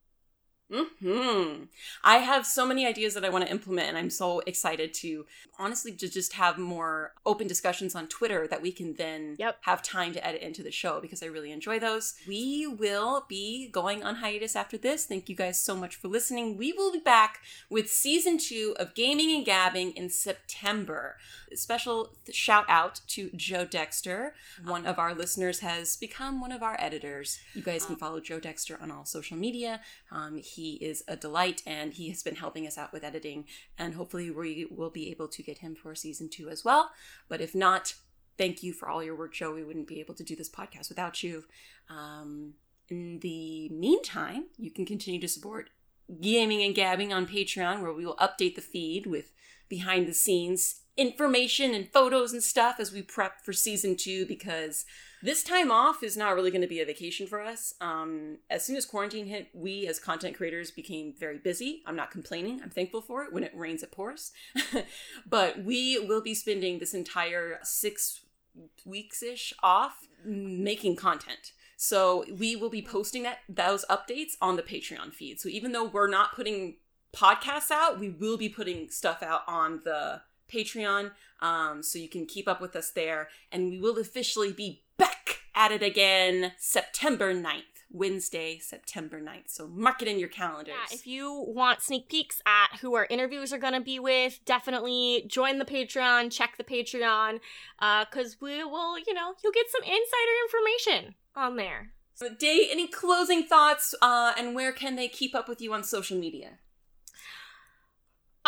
Hmm. 0.72 1.64
I 2.02 2.16
have 2.18 2.44
so 2.44 2.66
many 2.66 2.86
ideas 2.86 3.14
that 3.14 3.24
I 3.24 3.28
want 3.28 3.44
to 3.44 3.50
implement, 3.50 3.88
and 3.88 3.96
I'm 3.96 4.10
so 4.10 4.40
excited 4.46 4.92
to 4.94 5.24
honestly 5.58 5.92
to 5.92 6.08
just 6.08 6.34
have 6.34 6.58
more 6.58 7.12
open 7.24 7.46
discussions 7.46 7.94
on 7.94 8.08
Twitter 8.08 8.46
that 8.48 8.60
we 8.60 8.72
can 8.72 8.94
then 8.94 9.36
Yep. 9.38 9.58
have 9.62 9.82
time 9.82 10.12
to 10.12 10.26
edit 10.26 10.42
into 10.42 10.62
the 10.62 10.70
show 10.72 11.00
because 11.00 11.22
I 11.22 11.26
really 11.26 11.50
enjoy 11.52 11.78
those. 11.78 12.14
We 12.26 12.66
will 12.66 13.24
be 13.28 13.68
going 13.68 14.02
on 14.02 14.16
hiatus 14.16 14.56
after 14.56 14.76
this. 14.76 15.06
Thank 15.06 15.28
you 15.28 15.36
guys 15.36 15.58
so 15.58 15.76
much 15.76 15.96
for 15.96 16.08
listening. 16.08 16.56
We 16.56 16.72
will 16.72 16.92
be 16.92 16.98
back 16.98 17.40
with 17.70 17.90
season 17.90 18.36
two 18.36 18.74
of 18.78 18.94
Gaming 18.94 19.30
and 19.34 19.46
Gabbing 19.46 19.92
in 19.92 20.10
September. 20.10 21.16
Special 21.54 22.10
th- 22.26 22.36
shout 22.36 22.66
out 22.68 23.00
to 23.08 23.30
Joe 23.34 23.64
Dexter. 23.64 24.34
One 24.64 24.84
of 24.84 24.98
our 24.98 25.14
listeners 25.14 25.60
has 25.60 25.96
become 25.96 26.40
one 26.40 26.52
of 26.52 26.62
our 26.62 26.76
editors. 26.78 27.38
You 27.54 27.62
guys 27.62 27.86
can 27.86 27.96
follow 27.96 28.20
Joe 28.20 28.40
Dexter 28.40 28.78
on 28.82 28.90
all 28.90 29.04
social 29.04 29.36
media. 29.36 29.80
Um, 30.10 30.36
he 30.56 30.74
is 30.74 31.04
a 31.06 31.16
delight 31.16 31.62
and 31.66 31.92
he 31.94 32.08
has 32.10 32.22
been 32.22 32.36
helping 32.36 32.66
us 32.66 32.76
out 32.76 32.92
with 32.92 33.04
editing. 33.04 33.46
And 33.78 33.94
hopefully, 33.94 34.30
we 34.30 34.66
will 34.70 34.90
be 34.90 35.10
able 35.10 35.28
to 35.28 35.42
get 35.42 35.58
him 35.58 35.74
for 35.74 35.94
season 35.94 36.28
two 36.28 36.48
as 36.48 36.64
well. 36.64 36.90
But 37.28 37.40
if 37.40 37.54
not, 37.54 37.94
thank 38.36 38.62
you 38.62 38.72
for 38.72 38.88
all 38.88 39.02
your 39.02 39.16
work, 39.16 39.34
Joe. 39.34 39.54
We 39.54 39.64
wouldn't 39.64 39.88
be 39.88 40.00
able 40.00 40.14
to 40.14 40.24
do 40.24 40.36
this 40.36 40.50
podcast 40.50 40.88
without 40.88 41.22
you. 41.22 41.44
Um, 41.88 42.54
in 42.88 43.20
the 43.20 43.68
meantime, 43.70 44.46
you 44.56 44.70
can 44.70 44.84
continue 44.84 45.20
to 45.20 45.28
support 45.28 45.70
Gaming 46.20 46.62
and 46.62 46.74
Gabbing 46.74 47.12
on 47.12 47.26
Patreon, 47.26 47.82
where 47.82 47.92
we 47.92 48.06
will 48.06 48.16
update 48.16 48.54
the 48.54 48.60
feed 48.60 49.06
with 49.06 49.32
behind 49.68 50.06
the 50.06 50.14
scenes 50.14 50.82
information 50.96 51.74
and 51.74 51.92
photos 51.92 52.32
and 52.32 52.42
stuff 52.42 52.76
as 52.78 52.92
we 52.92 53.02
prep 53.02 53.44
for 53.44 53.52
season 53.52 53.96
two 53.96 54.24
because 54.26 54.86
this 55.22 55.42
time 55.42 55.70
off 55.70 56.02
is 56.02 56.16
not 56.16 56.34
really 56.34 56.50
going 56.50 56.62
to 56.62 56.66
be 56.66 56.80
a 56.80 56.86
vacation 56.86 57.26
for 57.26 57.40
us. 57.40 57.74
Um, 57.80 58.38
as 58.50 58.64
soon 58.64 58.76
as 58.76 58.84
quarantine 58.84 59.26
hit, 59.26 59.48
we 59.54 59.86
as 59.86 59.98
content 59.98 60.36
creators 60.36 60.70
became 60.70 61.12
very 61.18 61.38
busy. 61.38 61.82
I'm 61.86 61.96
not 61.96 62.10
complaining. 62.10 62.60
I'm 62.62 62.70
thankful 62.70 63.00
for 63.00 63.24
it. 63.24 63.32
When 63.32 63.42
it 63.42 63.52
rains, 63.54 63.82
it 63.82 63.92
pours. 63.92 64.32
but 65.26 65.64
we 65.64 65.98
will 65.98 66.22
be 66.22 66.34
spending 66.34 66.78
this 66.78 66.94
entire 66.94 67.58
six 67.62 68.20
weeks 68.84 69.22
ish 69.22 69.52
off 69.62 70.06
making 70.24 70.96
content. 70.96 71.52
So 71.76 72.24
we 72.38 72.56
will 72.56 72.70
be 72.70 72.82
posting 72.82 73.22
that 73.24 73.40
those 73.48 73.84
updates 73.90 74.32
on 74.40 74.56
the 74.56 74.62
Patreon 74.62 75.12
feed. 75.12 75.40
So 75.40 75.48
even 75.48 75.72
though 75.72 75.84
we're 75.84 76.08
not 76.08 76.34
putting 76.34 76.76
podcasts 77.14 77.70
out, 77.70 77.98
we 77.98 78.08
will 78.08 78.38
be 78.38 78.48
putting 78.48 78.88
stuff 78.90 79.22
out 79.22 79.42
on 79.46 79.80
the 79.84 80.22
Patreon. 80.52 81.12
Um, 81.40 81.82
so 81.82 81.98
you 81.98 82.08
can 82.08 82.26
keep 82.26 82.48
up 82.48 82.60
with 82.60 82.74
us 82.76 82.90
there. 82.90 83.28
And 83.52 83.70
we 83.70 83.80
will 83.80 83.98
officially 83.98 84.52
be 84.52 84.84
back 84.96 85.40
at 85.54 85.72
it 85.72 85.82
again 85.82 86.52
September 86.58 87.34
9th. 87.34 87.62
Wednesday, 87.92 88.58
September 88.58 89.20
9th. 89.20 89.48
So 89.48 89.68
mark 89.68 90.02
it 90.02 90.08
in 90.08 90.18
your 90.18 90.28
calendars. 90.28 90.74
Yeah, 90.90 90.94
if 90.94 91.06
you 91.06 91.44
want 91.48 91.82
sneak 91.82 92.08
peeks 92.08 92.42
at 92.44 92.80
who 92.80 92.94
our 92.96 93.06
interviews 93.08 93.52
are 93.52 93.58
going 93.58 93.74
to 93.74 93.80
be 93.80 93.98
with, 93.98 94.40
definitely 94.44 95.24
join 95.28 95.58
the 95.58 95.64
Patreon, 95.64 96.32
check 96.32 96.56
the 96.56 96.64
Patreon, 96.64 97.40
because 97.78 98.36
we 98.40 98.64
will, 98.64 98.98
you 98.98 99.14
know, 99.14 99.34
you'll 99.42 99.52
get 99.52 99.70
some 99.70 99.82
insider 99.82 100.32
information 100.46 101.14
on 101.34 101.56
there. 101.56 101.92
So, 102.14 102.30
Day, 102.34 102.68
any 102.70 102.88
closing 102.88 103.44
thoughts 103.44 103.94
uh, 104.00 104.32
and 104.38 104.54
where 104.54 104.72
can 104.72 104.96
they 104.96 105.06
keep 105.06 105.34
up 105.34 105.48
with 105.48 105.60
you 105.60 105.72
on 105.72 105.84
social 105.84 106.18
media? 106.18 106.58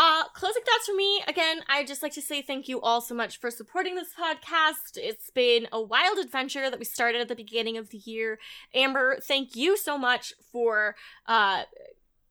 Uh, 0.00 0.22
closing 0.32 0.62
thoughts 0.62 0.86
for 0.86 0.94
me. 0.94 1.24
Again, 1.26 1.60
I'd 1.68 1.88
just 1.88 2.04
like 2.04 2.12
to 2.12 2.22
say 2.22 2.40
thank 2.40 2.68
you 2.68 2.80
all 2.80 3.00
so 3.00 3.16
much 3.16 3.40
for 3.40 3.50
supporting 3.50 3.96
this 3.96 4.10
podcast. 4.16 4.94
It's 4.94 5.28
been 5.30 5.66
a 5.72 5.82
wild 5.82 6.18
adventure 6.18 6.70
that 6.70 6.78
we 6.78 6.84
started 6.84 7.20
at 7.20 7.26
the 7.26 7.34
beginning 7.34 7.76
of 7.76 7.90
the 7.90 7.98
year. 7.98 8.38
Amber, 8.72 9.18
thank 9.20 9.56
you 9.56 9.76
so 9.76 9.98
much 9.98 10.34
for 10.52 10.94
uh 11.26 11.64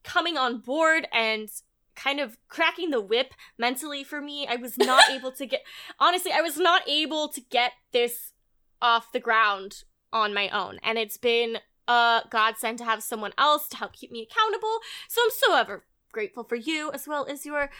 coming 0.02 0.38
on 0.38 0.60
board 0.60 1.08
and 1.12 1.50
kind 1.94 2.20
of 2.20 2.38
cracking 2.48 2.88
the 2.88 3.02
whip 3.02 3.34
mentally 3.58 4.02
for 4.02 4.22
me. 4.22 4.46
I 4.48 4.56
was 4.56 4.78
not 4.78 5.10
able 5.10 5.32
to 5.32 5.44
get 5.44 5.60
honestly, 6.00 6.32
I 6.32 6.40
was 6.40 6.56
not 6.56 6.88
able 6.88 7.28
to 7.28 7.40
get 7.50 7.72
this 7.92 8.32
off 8.80 9.12
the 9.12 9.20
ground 9.20 9.84
on 10.10 10.32
my 10.32 10.48
own. 10.48 10.78
And 10.82 10.96
it's 10.96 11.18
been 11.18 11.58
a 11.86 12.22
godsend 12.30 12.78
to 12.78 12.84
have 12.86 13.02
someone 13.02 13.32
else 13.36 13.68
to 13.68 13.76
help 13.76 13.92
keep 13.92 14.10
me 14.10 14.22
accountable. 14.22 14.78
So 15.08 15.20
I'm 15.22 15.30
so 15.30 15.54
ever 15.54 15.84
grateful 16.12 16.44
for 16.44 16.56
you 16.56 16.90
as 16.92 17.06
well 17.06 17.26
as 17.28 17.46
your 17.46 17.70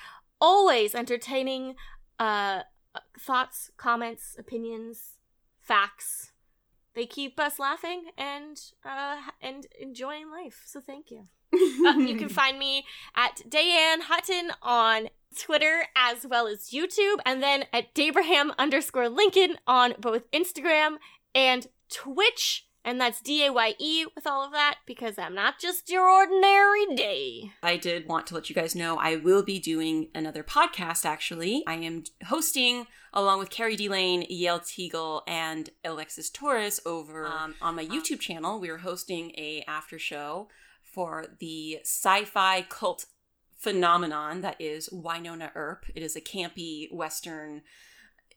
always 0.40 0.94
entertaining 0.94 1.74
uh 2.18 2.62
thoughts, 3.18 3.70
comments, 3.76 4.36
opinions, 4.38 5.14
facts. 5.60 6.32
They 6.94 7.06
keep 7.06 7.38
us 7.38 7.58
laughing 7.58 8.10
and 8.16 8.60
uh 8.84 9.18
and 9.40 9.66
enjoying 9.80 10.30
life. 10.30 10.62
So 10.66 10.80
thank 10.80 11.10
you. 11.10 11.28
Uh, 11.52 11.98
you 11.98 12.16
can 12.16 12.28
find 12.40 12.58
me 12.58 12.84
at 13.14 13.42
Dayan 13.48 14.02
Hutton 14.02 14.52
on 14.62 15.08
Twitter 15.36 15.86
as 15.96 16.26
well 16.26 16.46
as 16.46 16.70
YouTube, 16.70 17.18
and 17.24 17.42
then 17.42 17.64
at 17.72 17.94
Dabraham 17.94 18.52
underscore 18.58 19.08
Lincoln 19.08 19.56
on 19.66 19.94
both 20.00 20.30
Instagram 20.30 20.96
and 21.34 21.66
Twitch. 21.90 22.67
And 22.88 22.98
that's 22.98 23.20
D 23.20 23.44
A 23.44 23.52
Y 23.52 23.74
E 23.78 24.06
with 24.14 24.26
all 24.26 24.42
of 24.42 24.52
that 24.52 24.78
because 24.86 25.18
I'm 25.18 25.34
not 25.34 25.58
just 25.60 25.90
your 25.90 26.08
ordinary 26.08 26.86
day. 26.96 27.52
I 27.62 27.76
did 27.76 28.08
want 28.08 28.26
to 28.28 28.34
let 28.34 28.48
you 28.48 28.54
guys 28.54 28.74
know 28.74 28.96
I 28.96 29.16
will 29.16 29.42
be 29.42 29.58
doing 29.58 30.08
another 30.14 30.42
podcast 30.42 31.04
actually. 31.04 31.62
I 31.66 31.74
am 31.74 32.04
hosting 32.28 32.86
along 33.12 33.40
with 33.40 33.50
Carrie 33.50 33.76
D. 33.76 33.90
Lane, 33.90 34.24
Yale 34.30 34.60
Teagle, 34.60 35.20
and 35.28 35.68
Alexis 35.84 36.30
Torres 36.30 36.80
over 36.86 37.26
um, 37.26 37.56
on 37.60 37.74
my 37.74 37.84
YouTube 37.84 38.20
channel. 38.20 38.58
We 38.58 38.70
are 38.70 38.78
hosting 38.78 39.32
a 39.36 39.62
after 39.68 39.98
show 39.98 40.48
for 40.82 41.26
the 41.40 41.80
sci-fi 41.82 42.62
cult 42.70 43.04
phenomenon 43.54 44.40
that 44.40 44.58
is 44.58 44.88
Wynonna 44.88 45.50
Earp. 45.54 45.84
It 45.94 46.02
is 46.02 46.16
a 46.16 46.22
campy 46.22 46.90
western 46.90 47.60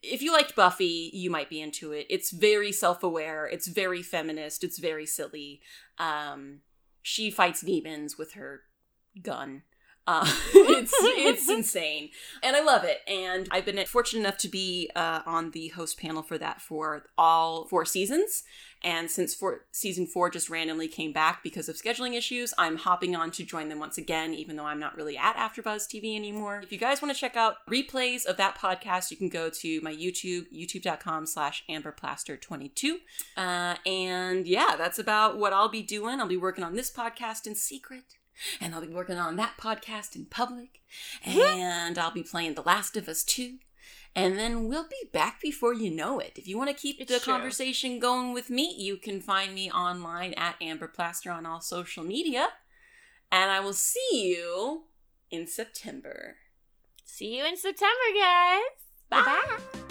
if 0.04 0.22
you 0.22 0.32
liked 0.34 0.56
Buffy, 0.56 1.12
you 1.14 1.30
might 1.30 1.50
be 1.50 1.62
into 1.62 1.92
it. 1.92 2.08
It's 2.10 2.32
very 2.32 2.72
self-aware. 2.72 3.46
It's 3.46 3.68
very 3.68 4.02
feminist. 4.02 4.64
It's 4.64 4.80
very 4.80 5.06
silly. 5.06 5.62
Um, 5.98 6.62
she 7.02 7.30
fights 7.30 7.62
demons 7.62 8.18
with 8.18 8.34
her 8.34 8.62
gun. 9.22 9.64
Uh, 10.08 10.26
it's 10.54 10.94
it's 10.94 11.50
insane, 11.50 12.10
and 12.42 12.56
I 12.56 12.62
love 12.62 12.84
it. 12.84 13.00
And 13.08 13.48
I've 13.52 13.66
been 13.66 13.84
fortunate 13.86 14.22
enough 14.22 14.38
to 14.40 14.50
be 14.50 14.90
uh, 14.96 15.22
on 15.26 15.52
the 15.52 15.70
host 15.70 16.00
panel 16.00 16.24
for 16.24 16.38
that 16.38 16.62
for 16.62 17.04
all 17.18 17.68
four 17.68 17.86
seasons. 17.86 18.44
And 18.84 19.12
since 19.12 19.36
four, 19.36 19.66
season 19.72 20.08
four 20.08 20.32
just 20.32 20.50
randomly 20.50 20.88
came 20.88 21.14
back 21.14 21.44
because 21.44 21.70
of 21.70 21.76
scheduling 21.76 22.16
issues, 22.18 22.52
I'm 22.58 22.78
hopping 22.78 23.16
on 23.16 23.30
to 23.32 23.44
join 23.44 23.70
them 23.70 23.78
once 23.78 23.98
again, 23.98 24.34
even 24.34 24.56
though 24.56 24.66
I'm 24.66 24.80
not 24.80 24.96
really 24.98 25.16
at 25.16 25.36
AfterBuzz 25.36 25.88
TV 25.88 26.16
anymore. 26.16 26.62
If 26.64 26.72
you 26.72 26.80
guys 26.80 27.00
want 27.00 27.14
to 27.14 27.20
check 27.20 27.36
out 27.36 27.58
replays 27.70 28.26
of 28.26 28.38
that 28.38 28.58
podcast, 28.58 29.12
you 29.12 29.18
can 29.18 29.30
go 29.30 29.52
to 29.52 29.82
my 29.82 29.94
YouTube, 29.94 30.46
youtube.com 30.52 31.28
slash 31.28 31.64
amberplaster22. 31.70 32.94
Uh, 33.38 33.76
and 33.86 34.48
yeah, 34.48 34.76
that's 34.78 34.98
about 34.98 35.38
what 35.38 35.54
I'll 35.54 35.70
be 35.70 35.84
doing. 35.84 36.20
I'll 36.20 36.28
be 36.28 36.38
working 36.38 36.64
on 36.64 36.74
this 36.74 36.92
podcast 36.92 37.46
in 37.46 37.54
secret 37.54 38.16
and 38.60 38.74
I'll 38.74 38.82
be 38.82 38.88
working 38.88 39.18
on 39.18 39.36
that 39.38 39.58
podcast 39.58 40.16
in 40.16 40.26
public, 40.26 40.82
and 41.26 41.98
I'll 41.98 42.12
be 42.12 42.24
playing 42.24 42.56
The 42.56 42.62
Last 42.64 42.96
of 42.98 43.08
Us 43.08 43.24
2. 43.24 43.58
And 44.14 44.38
then 44.38 44.68
we'll 44.68 44.90
be 44.90 45.10
back 45.14 45.40
before 45.40 45.74
you 45.74 45.90
know 45.90 46.20
it. 46.20 46.34
If 46.36 46.46
you 46.46 46.58
want 46.58 46.70
to 46.70 46.76
keep 46.76 47.00
It's 47.00 47.10
the 47.12 47.20
true. 47.20 47.32
conversation 47.32 47.98
going 47.98 48.34
with 48.34 48.50
me, 48.50 48.76
you 48.78 48.98
can 48.98 49.22
find 49.22 49.56
me 49.56 49.72
online 49.72 50.34
at 50.34 50.56
Amber 50.62 50.90
Plaster 50.90 51.32
on 51.32 51.46
all 51.46 51.62
social 51.62 52.04
media. 52.04 52.50
And 53.32 53.50
I 53.50 53.62
will 53.62 53.72
see 53.74 54.10
you 54.12 54.84
in 55.30 55.48
September. 55.48 56.36
See 57.06 57.38
you 57.38 57.46
in 57.46 57.56
September, 57.56 57.96
guys. 58.20 58.60
Bye. 59.10 59.22
Bye-bye. 59.22 59.91